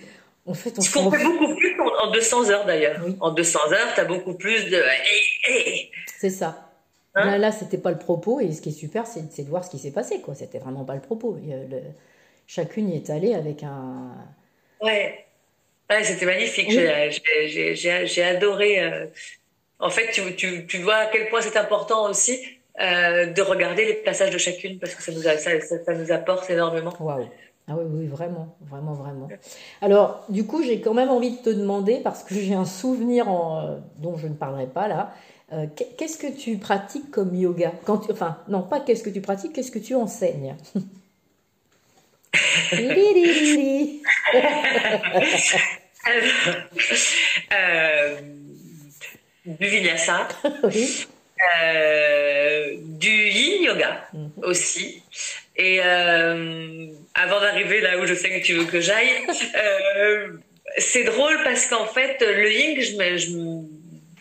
[0.46, 3.02] en fait, on fait beaucoup plus en 200 heures, d'ailleurs.
[3.04, 3.18] Oui.
[3.20, 4.80] En 200 heures, tu as beaucoup plus de...
[6.20, 6.70] C'est ça.
[7.16, 7.26] Hein?
[7.26, 9.72] Là, là c'était pas le propos, et ce qui est super, c'est de voir ce
[9.72, 10.36] qui s'est passé, quoi.
[10.36, 11.36] C'était vraiment pas le propos.
[11.44, 11.80] Le...
[12.46, 14.12] Chacune y est allée avec un...
[14.82, 15.26] Ouais.
[15.90, 16.68] Ouais, c'était magnifique.
[16.70, 18.06] Oui.
[18.06, 19.10] J'ai adoré...
[19.82, 22.40] En fait, tu, tu, tu, vois à quel point c'est important aussi
[22.80, 25.94] euh, de regarder les passages de chacune parce que ça nous, a, ça, ça, ça
[25.94, 26.94] nous apporte énormément.
[27.00, 27.28] Waouh!
[27.68, 29.30] Ah oui, oui, vraiment, vraiment, vraiment.
[29.82, 33.30] Alors, du coup, j'ai quand même envie de te demander, parce que j'ai un souvenir
[33.30, 35.14] en, euh, dont je ne parlerai pas là,
[35.54, 35.66] euh,
[35.98, 37.72] qu'est-ce que tu pratiques comme yoga?
[37.86, 40.56] Quand tu, Enfin, non, pas qu'est-ce que tu pratiques, qu'est-ce que tu enseignes?
[47.54, 48.22] Euh,
[49.46, 50.28] du vinyasa,
[50.64, 51.08] oui.
[51.64, 54.44] euh, du yin yoga -hmm.
[54.44, 55.02] aussi.
[55.56, 59.12] Et euh, avant d'arriver là où je sais que tu veux que j'aille,
[59.56, 60.28] euh,
[60.78, 62.96] c'est drôle parce qu'en fait, le yin, je
[63.38, 63.64] ne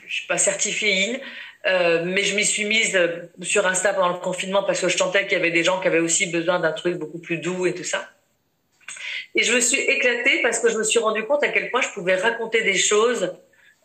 [0.08, 1.20] suis pas certifiée yin.
[1.66, 2.98] Euh, mais je m'y suis mise
[3.42, 5.88] sur Insta pendant le confinement parce que je sentais qu'il y avait des gens qui
[5.88, 8.08] avaient aussi besoin d'un truc beaucoup plus doux et tout ça.
[9.34, 11.82] Et je me suis éclatée parce que je me suis rendu compte à quel point
[11.82, 13.34] je pouvais raconter des choses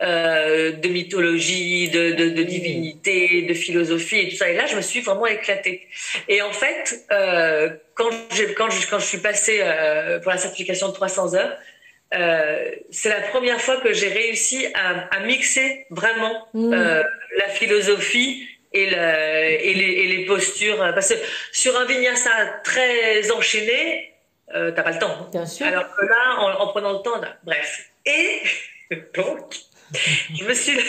[0.01, 4.49] euh, de mythologie, de, de, de, divinité, de philosophie et tout ça.
[4.49, 5.87] Et là, je me suis vraiment éclatée.
[6.27, 8.09] Et en fait, euh, quand,
[8.57, 11.57] quand, je, quand je suis passée euh, pour la certification de 300 heures,
[12.91, 16.71] c'est la première fois que j'ai réussi à, à, mixer vraiment mmh.
[16.71, 20.77] la philosophie et, le, et, les, et, les, postures.
[20.93, 21.15] Parce que
[21.53, 22.29] sur un vinyasa
[22.65, 24.13] très enchaîné,
[24.49, 25.29] t'as pas le temps.
[25.31, 25.65] Bien sûr.
[25.65, 27.89] Alors que là, en, en prenant le temps, bref.
[28.05, 28.41] Et
[29.15, 29.55] donc,
[30.33, 30.79] je me suis,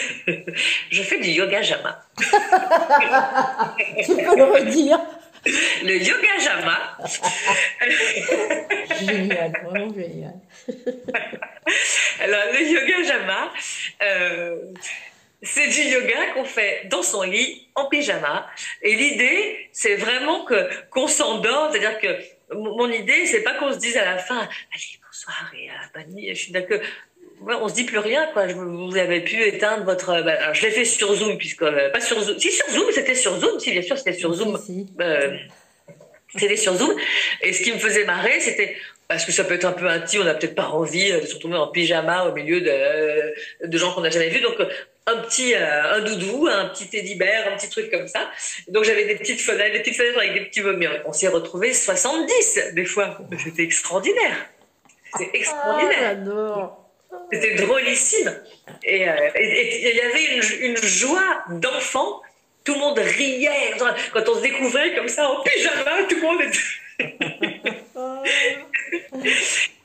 [0.89, 2.03] je fais du yoga jama.
[2.17, 4.99] tu peux le redire.
[5.83, 6.97] Le yoga jama.
[8.99, 10.33] génial, vraiment génial.
[12.19, 13.53] Alors, le yoga jama,
[14.01, 14.73] euh,
[15.41, 18.47] c'est du yoga qu'on fait dans son lit, en pyjama.
[18.81, 21.71] Et l'idée, c'est vraiment que qu'on s'endort.
[21.71, 25.69] C'est-à-dire que mon idée, c'est pas qu'on se dise à la fin, allez, bonsoir et
[25.69, 26.79] à Pani, je suis d'accord.
[27.45, 28.47] On se dit plus rien, quoi.
[28.47, 30.07] Vous avez pu éteindre votre.
[30.23, 31.61] Bah, alors, je l'ai fait sur Zoom, puisque.
[31.61, 32.39] Euh, pas sur Zoom.
[32.39, 33.59] Si, sur Zoom, c'était sur Zoom.
[33.59, 34.57] Si, bien sûr, c'était sur Zoom.
[34.57, 34.87] Si.
[34.99, 35.37] Euh,
[36.35, 36.93] c'était sur Zoom.
[37.41, 38.75] Et ce qui me faisait marrer, c'était
[39.07, 41.35] parce que ça peut être un peu intime, on n'a peut-être pas envie de se
[41.35, 44.41] retrouver en pyjama au milieu de, de gens qu'on n'a jamais vus.
[44.41, 44.57] Donc,
[45.05, 48.29] un petit euh, un doudou, un petit teddy bear, un petit truc comme ça.
[48.67, 50.87] Donc, j'avais des petites fenêtres, des petites fenêtres avec des petits vomis.
[51.05, 53.17] On s'est retrouvés 70 des fois.
[53.41, 54.35] C'était extraordinaire.
[55.13, 56.17] C'était Ah, extraordinaire.
[57.31, 58.33] C'était drôlissime.
[58.83, 62.21] Et euh, et- il y avait une, une joie d'enfant.
[62.63, 63.73] Tout le monde riait.
[64.13, 66.59] Quand on se découvrait comme ça en pyjama, tout le monde était...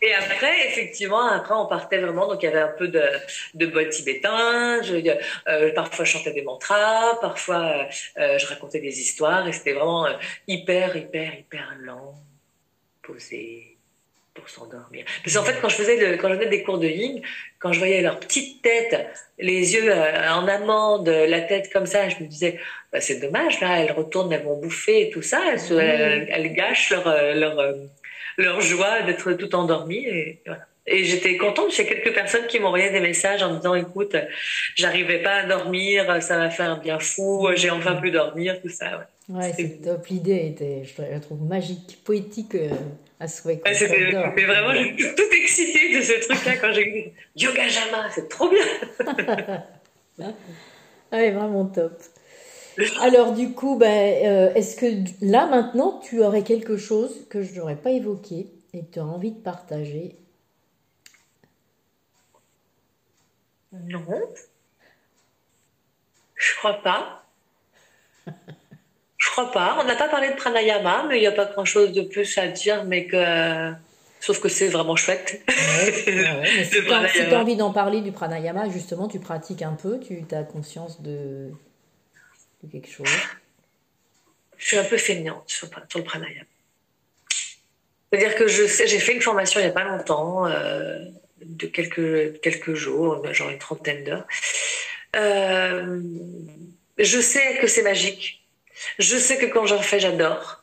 [0.05, 2.27] Et après, effectivement, après, on partait vraiment.
[2.27, 3.03] Donc, il y avait un peu de,
[3.55, 4.83] de bol tibétain.
[4.83, 4.97] Je,
[5.49, 7.19] euh, parfois, je chantais des mantras.
[7.21, 7.87] Parfois,
[8.19, 9.47] euh, je racontais des histoires.
[9.47, 10.15] Et c'était vraiment euh,
[10.49, 12.15] hyper, hyper, hyper lent,
[13.03, 13.72] posé,
[14.35, 15.05] pour s'endormir.
[15.23, 17.21] Parce qu'en fait, quand je faisais le, quand je faisais des cours de yin,
[17.59, 19.07] quand je voyais leur petite tête,
[19.39, 22.59] les yeux euh, en amande, la tête comme ça, je me disais,
[22.93, 25.41] bah, c'est dommage, là, elles retournent, elles vont bouffer et tout ça.
[25.53, 27.73] Elles, se, elles, elles gâchent leur, euh, leur, euh,
[28.39, 30.07] leur joie d'être tout endormies.
[30.07, 30.63] Et, voilà.
[30.87, 34.17] et j'étais contente, j'ai quelques personnes qui m'envoyaient des messages en me disant, écoute,
[34.77, 38.71] j'arrivais pas à dormir, ça m'a fait un bien fou, j'ai enfin pu dormir, tout
[38.71, 38.99] ça.
[38.99, 39.05] Ouais.
[39.29, 40.07] Ouais, c'est top.
[40.09, 42.71] L'idée était, je la trouve magique, poétique euh,
[43.23, 43.61] à souhait.
[43.65, 48.29] Ouais, c'était vraiment, j'étais toute excitée de ce truc-là quand j'ai eu Yoga Jama, c'est
[48.29, 49.65] trop bien.
[51.11, 52.01] Ouais, vraiment top.
[53.01, 54.87] Alors du coup, ben, euh, est-ce que
[55.21, 59.05] là maintenant tu aurais quelque chose que je n'aurais pas évoqué et que tu as
[59.05, 60.17] envie de partager?
[63.73, 64.07] Non.
[66.35, 67.25] Je crois pas.
[69.23, 69.79] Je crois pas.
[69.81, 72.49] On n'a pas parlé de pranayama, mais il n'y a pas grand-chose de plus à
[72.49, 73.73] dire, mais que.
[74.21, 75.43] Sauf que c'est vraiment chouette.
[75.49, 79.73] Ouais, ouais, mais si tu as envie d'en parler du pranayama, justement, tu pratiques un
[79.73, 81.51] peu, tu as conscience de,
[82.63, 83.09] de quelque chose.
[84.59, 86.47] Je suis un peu feignante sur, sur le pranayama.
[88.13, 90.99] C'est-à-dire que je j'ai fait une formation il n'y a pas longtemps, euh,
[91.45, 94.27] de quelques, quelques jours, genre une trentaine d'heures.
[95.17, 96.01] Euh,
[96.99, 98.42] je sais que c'est magique.
[98.99, 100.63] Je sais que quand j'en fais, j'adore.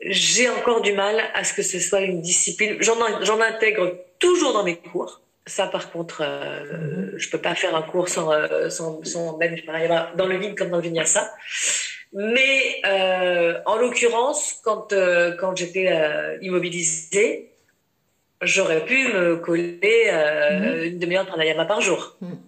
[0.00, 2.76] J'ai encore du mal à ce que ce soit une discipline.
[2.80, 5.20] J'en, intègre toujours dans mes cours.
[5.46, 10.12] Ça, par contre, euh, je peux pas faire un cours sans, euh, sans, sans pranayama
[10.16, 11.32] dans le yin comme dans le vinyasa.
[12.12, 15.90] Mais euh, en l'occurrence, quand, euh, quand j'étais
[16.42, 17.52] immobilisée,
[18.42, 22.16] j'aurais pu me coller euh, une demi-heure de pranayama par jour.
[22.20, 22.38] Mhm.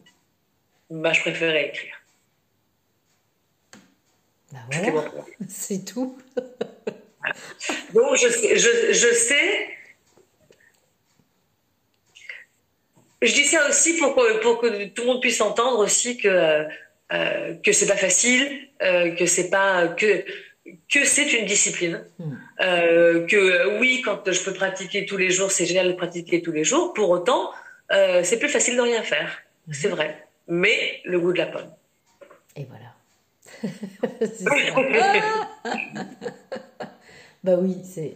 [0.90, 1.93] Bah, je préférais écrire.
[4.54, 5.10] Bah voilà,
[5.48, 6.16] c'est tout.
[7.94, 9.68] Donc, je sais, je, je sais.
[13.22, 16.66] Je dis ça aussi pour que, pour que tout le monde puisse entendre aussi que,
[17.12, 20.24] euh, que c'est pas facile, euh, que c'est pas que
[20.90, 22.32] que c'est une discipline, Mm.
[22.60, 26.52] euh, que oui, quand je peux pratiquer tous les jours, c'est génial de pratiquer tous
[26.52, 26.94] les jours.
[26.94, 27.50] Pour autant,
[27.92, 30.26] euh, c'est plus facile de rien faire, c'est vrai.
[30.48, 31.70] Mais le goût de la pomme.
[32.56, 32.93] Et voilà.
[37.44, 38.14] Bah oui, c'est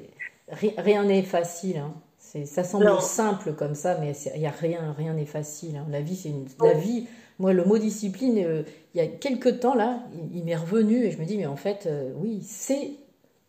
[0.49, 1.79] ri- rien n'est facile.
[1.79, 1.95] hein.
[2.19, 3.01] C'est ça semble Non.
[3.01, 5.77] simple comme ça, mais il y a rien, rien n'est facile.
[5.77, 5.87] hein.
[5.91, 7.07] La vie, c'est une, la vie.
[7.39, 8.63] Moi, le mot discipline, euh,
[8.95, 11.47] il y a quelques temps là, il, il m'est revenu et je me dis mais
[11.47, 12.91] en fait, euh, oui, c'est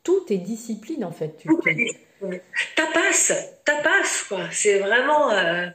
[0.04, 1.36] tout est discipline en fait.
[1.38, 1.96] Tu, tu-.
[2.76, 3.34] Tapas,
[3.70, 4.42] tapas, quoi.
[4.52, 5.32] C'est vraiment.
[5.32, 5.68] euh,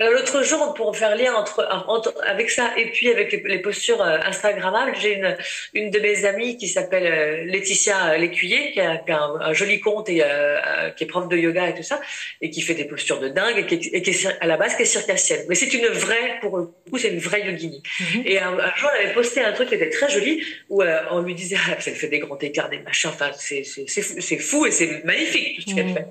[0.00, 3.58] alors, L'autre jour, pour faire lien entre, entre- avec ça et puis avec les, les
[3.66, 5.36] postures euh, Instagrammables, j'ai une,
[5.74, 9.52] une de mes amies qui s'appelle euh, Laetitia Lécuyer, qui a, qui a un, un
[9.52, 12.00] joli compte et euh, euh, qui est prof de yoga et tout ça,
[12.40, 14.46] et qui fait des postures de dingue et qui, est- et qui est cir- à
[14.46, 15.44] la base qui est circassienne.
[15.48, 17.82] Mais c'est une vraie, pour le coup, c'est une vraie yogini.
[18.00, 18.22] Mhm.
[18.26, 21.00] Et un, un jour, elle avait posté un truc qui était très joli où euh,
[21.10, 24.02] on lui disait, ah, fait des grands écarts, des machins, enfin, c'est c'est- c'est
[24.38, 25.94] fou, fou et c'est magnifique tout ce qu'elle Mhm.
[25.94, 26.06] fait.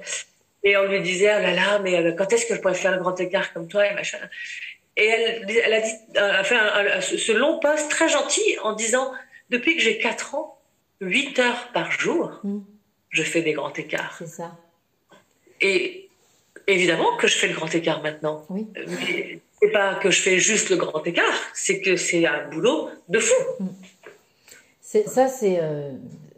[0.68, 2.92] Et on lui disait, oh là là, mais euh, quand est-ce que je pourrais faire
[2.92, 4.18] un grand écart comme toi et machin.
[4.98, 8.74] Et elle, elle a dit, a fait un- un- ce long post très gentil en
[8.74, 9.14] disant,
[9.50, 10.60] depuis que j'ai 4 ans,
[11.00, 12.66] 8 heures par jour, Mhm.
[13.12, 14.16] je fais des grands écarts.
[14.20, 14.58] C'est ça.
[15.62, 16.10] et
[16.68, 18.46] évidemment que je fais le grand écart maintenant.
[18.50, 18.68] Oui.
[18.76, 22.90] Mais c'est pas que je fais juste le grand écart, c'est que c'est un boulot
[23.08, 23.34] de fou.
[24.82, 25.92] C'est, ça, c'est, euh,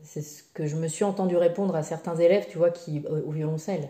[0.04, 3.22] c'est ce que je me suis entendu répondre à certains élèves, tu vois, qui, euh,
[3.26, 3.90] au violoncelle,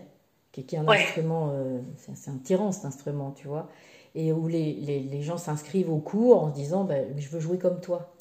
[0.52, 0.96] qui, qui est un Ouais.
[1.04, 3.68] instrument, euh, c'est, un tyran cet instrument, tu vois,
[4.14, 7.40] et où les, les, les gens s'inscrivent au cours en se disant, ben, je veux
[7.40, 8.12] jouer comme toi.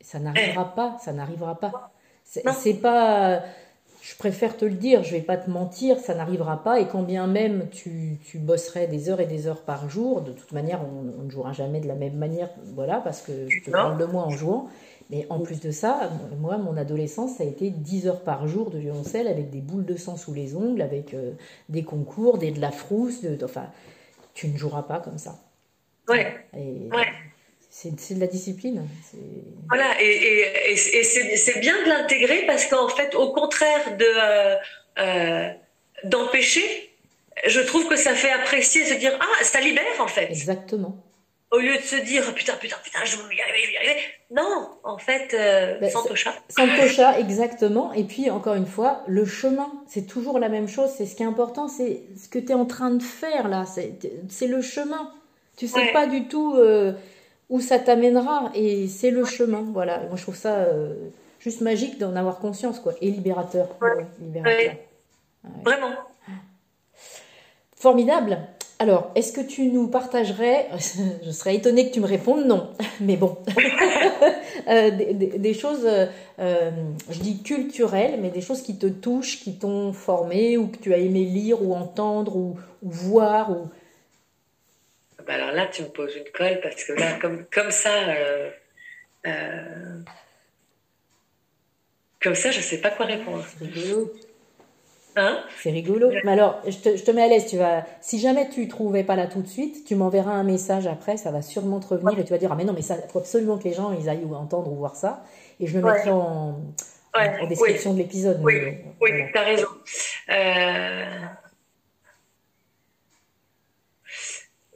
[0.00, 1.92] Ça n'arrivera pas, ça n'arrivera pas.
[2.24, 3.42] C'est, pas,
[4.02, 7.02] je préfère te le dire, je vais pas te mentir, ça n'arrivera pas, et quand
[7.02, 10.80] bien même tu, tu bosserais des heures et des heures par jour, de toute manière,
[10.82, 13.96] on, on ne jouera jamais de la même manière, voilà, parce que je te parle
[13.98, 14.68] de moi en jouant.
[15.10, 18.70] Mais en plus de ça, moi, mon adolescence, ça a été 10 heures par jour
[18.70, 21.32] de violoncelle avec des boules de sang sous les ongles, avec euh,
[21.70, 23.22] des concours, des, de la frousse.
[23.22, 23.70] De, enfin,
[24.34, 25.38] tu ne joueras pas comme ça.
[26.08, 26.36] Ouais.
[26.56, 27.06] Et Ouais.
[27.70, 28.86] c'est de la discipline.
[29.68, 30.76] Voilà, et, et, et,
[31.36, 34.56] c'est bien de l'intégrer parce qu'en fait, au contraire de euh,
[34.98, 35.48] euh,
[36.04, 36.94] d'empêcher,
[37.46, 40.96] je trouve que ça fait apprécier, se dire ah ça libère en fait, Exactement.
[41.50, 43.76] Au lieu de se dire putain putain putain je vais y arriver, je vais y
[43.78, 44.00] arriver.
[44.30, 46.32] Non, en fait, euh, Ben, Santosha.
[46.50, 47.92] Santocha, exactement.
[47.94, 50.90] Et puis, encore une fois, le chemin, c'est toujours la même chose.
[50.94, 53.64] C'est ce qui est important, c'est ce que tu es en train de faire là.
[53.66, 55.10] C'est le chemin.
[55.56, 55.92] Tu sais Ouais.
[55.94, 56.92] pas du tout euh,
[57.48, 58.50] où ça t'amènera.
[58.54, 59.64] Et c'est le chemin.
[59.72, 60.00] Voilà.
[60.08, 60.92] Moi, je trouve ça euh,
[61.40, 62.92] juste magique d'en avoir conscience, quoi.
[63.00, 63.68] Et libérateur.
[63.80, 64.74] Ouais, libérateur.
[65.64, 65.94] Vraiment.
[67.76, 68.38] Formidable.
[68.80, 70.68] Alors, est-ce que tu nous partagerais,
[71.24, 72.70] je serais étonnée que tu me répondes non,
[73.00, 73.36] mais bon,
[74.66, 76.06] Euh, des, des- des choses, euh,
[76.40, 76.70] euh,
[77.10, 80.92] je dis culturelles, mais des choses qui te touchent, qui t'ont formé, ou que tu
[80.92, 83.68] as aimé lire, ou entendre, ou, ou voir, ou...
[85.26, 88.50] Bah alors là, tu me poses une colle parce que là, comme, comme ça, euh,
[89.26, 90.00] euh,
[92.20, 93.44] comme ça, je sais pas quoi répondre.
[95.18, 95.36] C'est rigolo.
[95.36, 96.10] Hein C'est rigolo.
[96.24, 97.46] Mais alors, je te, je te mets à l'aise.
[97.46, 100.86] Tu vas, si jamais tu trouvais pas là tout de suite, tu m'enverras un message
[100.86, 101.16] après.
[101.16, 103.18] Ça va sûrement te revenir et tu vas dire ah mais non mais ça faut
[103.18, 105.22] absolument que les gens ils aillent ou entendre ou voir ça.
[105.60, 106.60] Et je le mettrai en,
[107.16, 108.38] Ouais, en description de l'épisode.
[108.42, 109.24] Oui, mais, oui, voilà.
[109.32, 109.66] t'as raison.
[110.30, 111.04] Euh,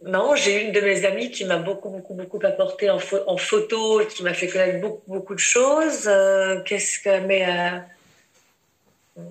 [0.05, 3.37] Non, j'ai une de mes amies qui m'a beaucoup, beaucoup, beaucoup apporté en, pho- en
[3.37, 6.09] photo et qui m'a fait connaître beaucoup, beaucoup de choses.
[6.09, 7.21] Euh, Qu'est-ce que.
[7.27, 7.47] Mais.
[7.47, 9.23] euh,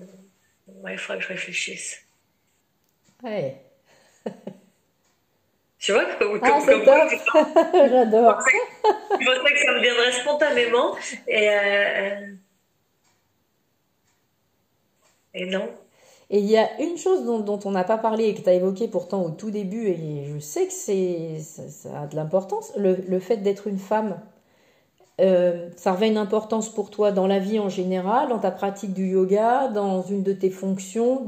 [0.82, 2.06] ouais, il faudrait que je réfléchisse.
[3.22, 3.62] Ouais.
[5.78, 7.08] Tu vois, comme, Ah, comme, moi.
[7.88, 8.38] J'adore.
[9.20, 10.96] je pensais que ça me viendrait spontanément.
[11.26, 12.34] Et, euh,
[15.34, 15.68] et non.
[16.30, 18.48] Et il y a une chose dont, dont on n'a pas parlé et que tu
[18.48, 22.16] as évoqué pourtant au tout début, et je sais que c'est, ça, ça a de
[22.16, 24.20] l'importance, le, le fait d'être une femme.
[25.20, 28.94] Euh, ça revêt une importance pour toi dans la vie en général, dans ta pratique
[28.94, 31.26] du yoga, dans une de tes fonctions.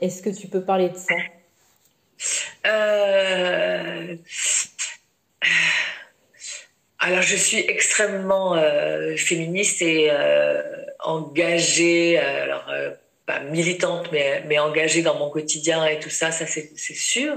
[0.00, 1.14] Est-ce que tu peux parler de ça?
[2.66, 4.16] Euh,
[6.98, 10.10] Alors, je suis extrêmement euh, féministe et
[11.00, 12.70] engagée, alors
[13.26, 17.36] pas militante, mais, mais engagée dans mon quotidien et tout ça, ça c'est sûr.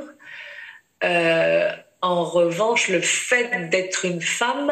[2.02, 4.72] En revanche, le fait d'être une femme,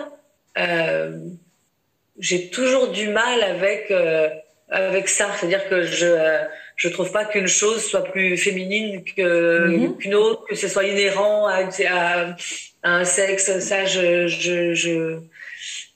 [2.19, 4.29] j'ai toujours du mal avec, euh,
[4.69, 5.29] avec ça.
[5.37, 6.39] C'est-à-dire que je euh,
[6.77, 9.97] je trouve pas qu'une chose soit plus féminine que, Mhm.
[9.97, 12.35] qu'une autre, que ce soit inhérent à, à,
[12.83, 13.59] à un sexe.
[13.59, 15.19] Ça, je je je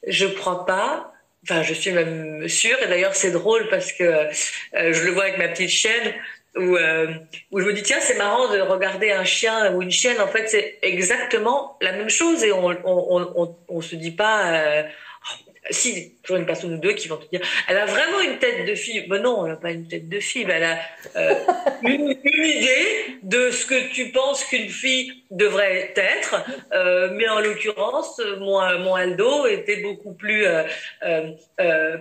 [0.08, 1.14] je crois pas.
[1.44, 2.78] Enfin, je suis même sûre.
[2.84, 6.14] Et d'ailleurs, c'est drôle parce que euh, je le vois avec ma petite chienne
[6.58, 7.08] où, euh,
[7.52, 10.20] où je me dis tiens, c'est marrant de regarder un chien ou une chienne.
[10.20, 14.12] En fait, c'est exactement la même chose et on on on on, on se dit
[14.12, 14.54] pas.
[14.54, 18.20] Euh, oh, si, toujours une personne ou deux qui vont te dire, elle a vraiment
[18.22, 19.06] une tête de fille.
[19.10, 20.80] Mais non, elle n'a pas une tête de fille, elle a
[21.16, 21.36] euh,
[21.84, 26.44] une, une idée de ce que tu penses qu'une fille devrait être.
[26.74, 30.46] Euh, mais en l'occurrence, mon, mon Aldo était beaucoup plus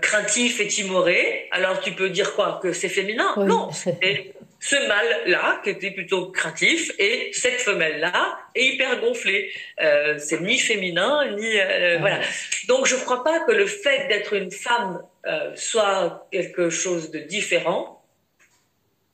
[0.00, 1.48] craintif et timoré.
[1.50, 2.60] Alors tu peux dire quoi?
[2.62, 3.34] Que c'est féminin?
[3.36, 3.46] Oui.
[3.46, 9.50] Non, c'est ce mâle-là qui était plutôt craintif et cette femelle-là est hyper gonflée.
[9.80, 12.00] Euh, c'est ni féminin ni euh, Ah.
[12.00, 12.20] voilà.
[12.66, 17.20] Donc je crois pas que le fait d'être une femme euh, soit quelque chose de
[17.20, 18.04] différent.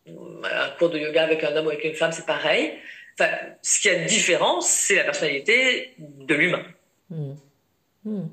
[0.07, 2.75] Un cours de yoga avec un homme ou avec une femme, c'est pareil.
[3.19, 3.31] Enfin,
[3.63, 6.65] ce qui a de différent, c'est la personnalité de l'humain.
[7.11, 7.35] Hmm.
[8.05, 8.27] Hmm.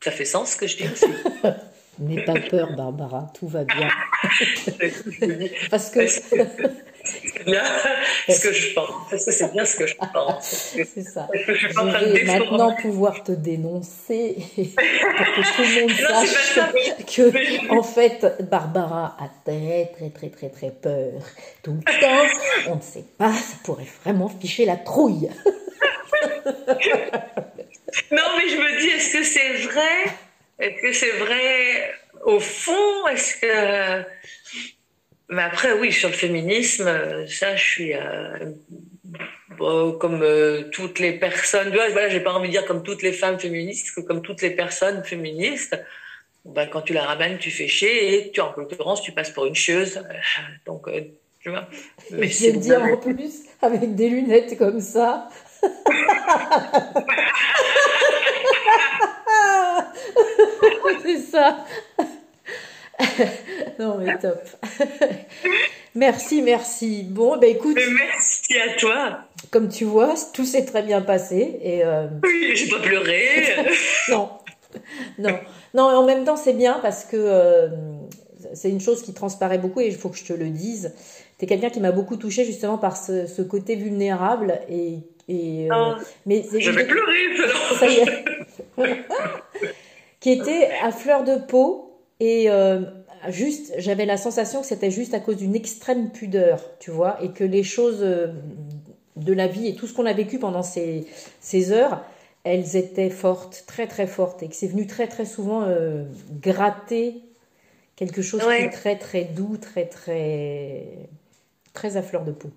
[0.00, 1.06] Ça fait sens ce que je dis aussi?
[2.00, 3.88] N'aie pas peur, Barbara, tout va bien.
[5.70, 6.00] Parce que
[7.44, 7.62] Bien.
[8.28, 8.90] ce que je pense.
[9.10, 10.74] Parce que c'est bien ce que je pense.
[10.94, 11.28] C'est ça.
[11.34, 16.58] je, je vais maintenant pouvoir te dénoncer pour que tout le monde sache
[17.06, 21.22] que, en fait, Barbara a très, très, très, très, très peur.
[21.62, 25.28] Tout le temps, on ne sait pas, ça pourrait vraiment ficher la trouille.
[28.10, 30.29] non, mais je me dis, est-ce que c'est vrai
[30.60, 31.94] Est-ce que c'est vrai?
[32.24, 34.04] Au fond Est-ce que.
[35.30, 37.94] Mais après, oui, sur le féminisme, ça, je suis.
[37.94, 38.52] Euh,
[39.98, 43.38] comme euh, toutes les personnes, voilà, j'ai pas envie de dire comme toutes les femmes
[43.38, 45.78] féministes, que comme toutes les personnes féministes,
[46.44, 49.46] ben, quand tu la ramènes, tu fais chier et tu, en l'occurrence, tu passes pour
[49.46, 50.02] une chieuse.
[50.66, 51.02] Donc, euh,
[51.40, 51.68] tu vois.
[52.10, 55.28] Mais je vais dire en plus, avec des lunettes comme ça,
[61.10, 61.64] c'est ça.
[63.78, 64.42] non mais top.
[65.94, 67.04] merci, merci.
[67.08, 67.78] Bon, ben écoute.
[67.96, 69.20] merci à toi.
[69.50, 71.84] Comme tu vois, tout s'est très bien passé et.
[71.84, 72.06] Euh...
[72.22, 73.56] Oui, j'ai pas pleuré.
[74.10, 74.30] non,
[75.18, 75.38] non,
[75.74, 75.84] non.
[75.84, 77.68] En même temps, c'est bien parce que euh,
[78.54, 80.94] c'est une chose qui transparaît beaucoup et il faut que je te le dise.
[81.38, 84.98] Tu es quelqu'un qui m'a beaucoup touché justement par ce, ce côté vulnérable et
[85.30, 85.94] et, euh,
[86.26, 87.36] mais je vais pleurer.
[87.78, 88.24] Ça y est.
[90.20, 92.82] qui était à fleur de peau et euh,
[93.28, 97.30] juste, j'avais la sensation que c'était juste à cause d'une extrême pudeur, tu vois, et
[97.30, 98.28] que les choses euh,
[99.16, 101.06] de la vie et tout ce qu'on a vécu pendant ces,
[101.40, 102.04] ces heures,
[102.44, 105.66] elles étaient fortes, très très fortes, et que c'est venu très très souvent
[106.40, 107.22] gratter
[107.96, 110.86] quelque chose qui est très très doux, très très
[111.74, 112.50] très à fleur de peau.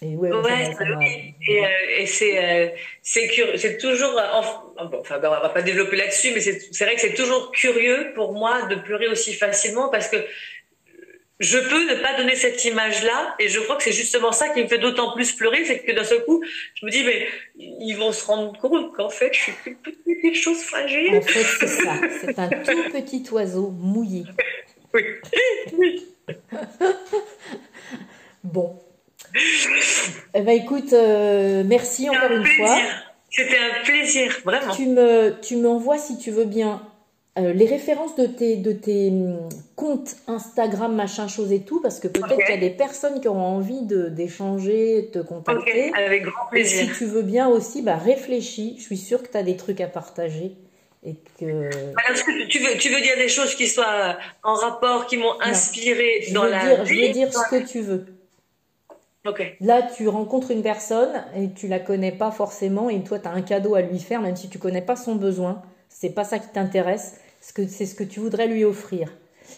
[0.00, 2.68] Et ouais, et, euh, c'est euh,
[3.02, 7.50] c'est toujours enfin ben, on va pas développer là-dessus mais c'est vrai que c'est toujours
[7.50, 10.18] curieux pour moi de pleurer aussi facilement parce que
[11.40, 14.62] je peux ne pas donner cette image-là et je crois que c'est justement ça qui
[14.62, 16.44] me fait d'autant plus pleurer c'est que d'un seul coup
[16.74, 17.26] je me dis mais
[17.56, 21.16] ils vont se rendre compte qu'en fait je suis une petite chose fragile.
[21.16, 24.22] En fait c'est ça c'est un tout petit oiseau mouillé.
[24.94, 26.06] Oui.
[28.44, 28.78] Bon
[30.34, 32.78] eh ben écoute, euh, merci encore une fois.
[33.30, 34.74] C'était un plaisir, vraiment.
[34.74, 36.82] Tu me, tu m'envoies si tu veux bien
[37.38, 42.00] euh, les références de tes, de tes hum, comptes Instagram, machin, chose et tout, parce
[42.00, 45.92] que peut-être qu'il y a des personnes qui auront envie de, d'échanger, de te contacter.
[45.94, 46.82] avec grand plaisir.
[46.82, 48.76] Et si tu veux bien aussi, bah, réfléchis.
[48.78, 50.56] Je suis sûre que tu as des trucs à partager.
[51.06, 51.70] Et que...
[52.48, 56.42] tu, veux, tu veux dire des choses qui soient en rapport, qui m'ont inspiré dans
[56.42, 58.04] la dire, Je veux dire ce que tu veux.
[59.60, 63.32] Là, tu rencontres une personne et tu la connais pas forcément et toi, tu as
[63.32, 65.62] un cadeau à lui faire, même si tu connais pas son besoin.
[65.88, 67.20] C'est pas ça qui t'intéresse.
[67.40, 69.12] C'est ce que tu voudrais lui offrir.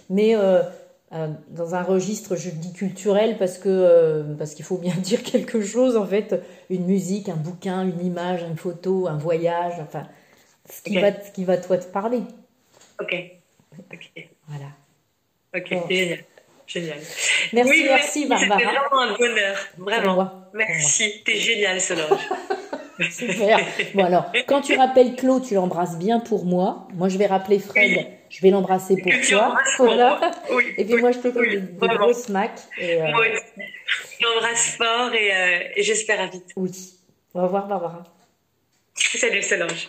[0.09, 0.63] Mais euh,
[1.13, 5.23] euh, dans un registre, je dis culturel parce que euh, parce qu'il faut bien dire
[5.23, 10.07] quelque chose en fait, une musique, un bouquin, une image, une photo, un voyage, enfin
[10.69, 12.23] ce qui va ce qui va toi te parler.
[13.01, 13.15] Ok.
[14.49, 14.71] Voilà.
[15.55, 15.75] Ok.
[16.73, 16.99] Génial.
[17.53, 18.61] Merci, merci, Barbara.
[18.61, 20.31] C'était vraiment un bonheur, vraiment.
[20.55, 22.29] Merci, t'es génial, Solange.
[23.11, 23.59] Super.
[23.95, 26.87] Bon alors, quand tu rappelles Claude, tu l'embrasses bien pour moi.
[26.95, 29.57] Moi, je vais rappeler Fred, je vais l'embrasser pour toi.
[29.79, 30.21] Voilà.
[30.53, 32.61] Oui, et puis moi, je te donne des, des gros smacks.
[32.79, 33.11] Et, euh...
[33.11, 33.67] Moi aussi.
[34.21, 36.53] Je l'embrasse fort et, euh, et j'espère à vite.
[36.57, 36.71] Oui.
[37.35, 38.05] Au revoir, Barbara.
[38.95, 39.89] Salut, Solange.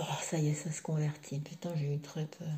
[0.00, 1.40] Oh, ça y est, ça se convertit.
[1.40, 2.48] Putain, j'ai eu très peur.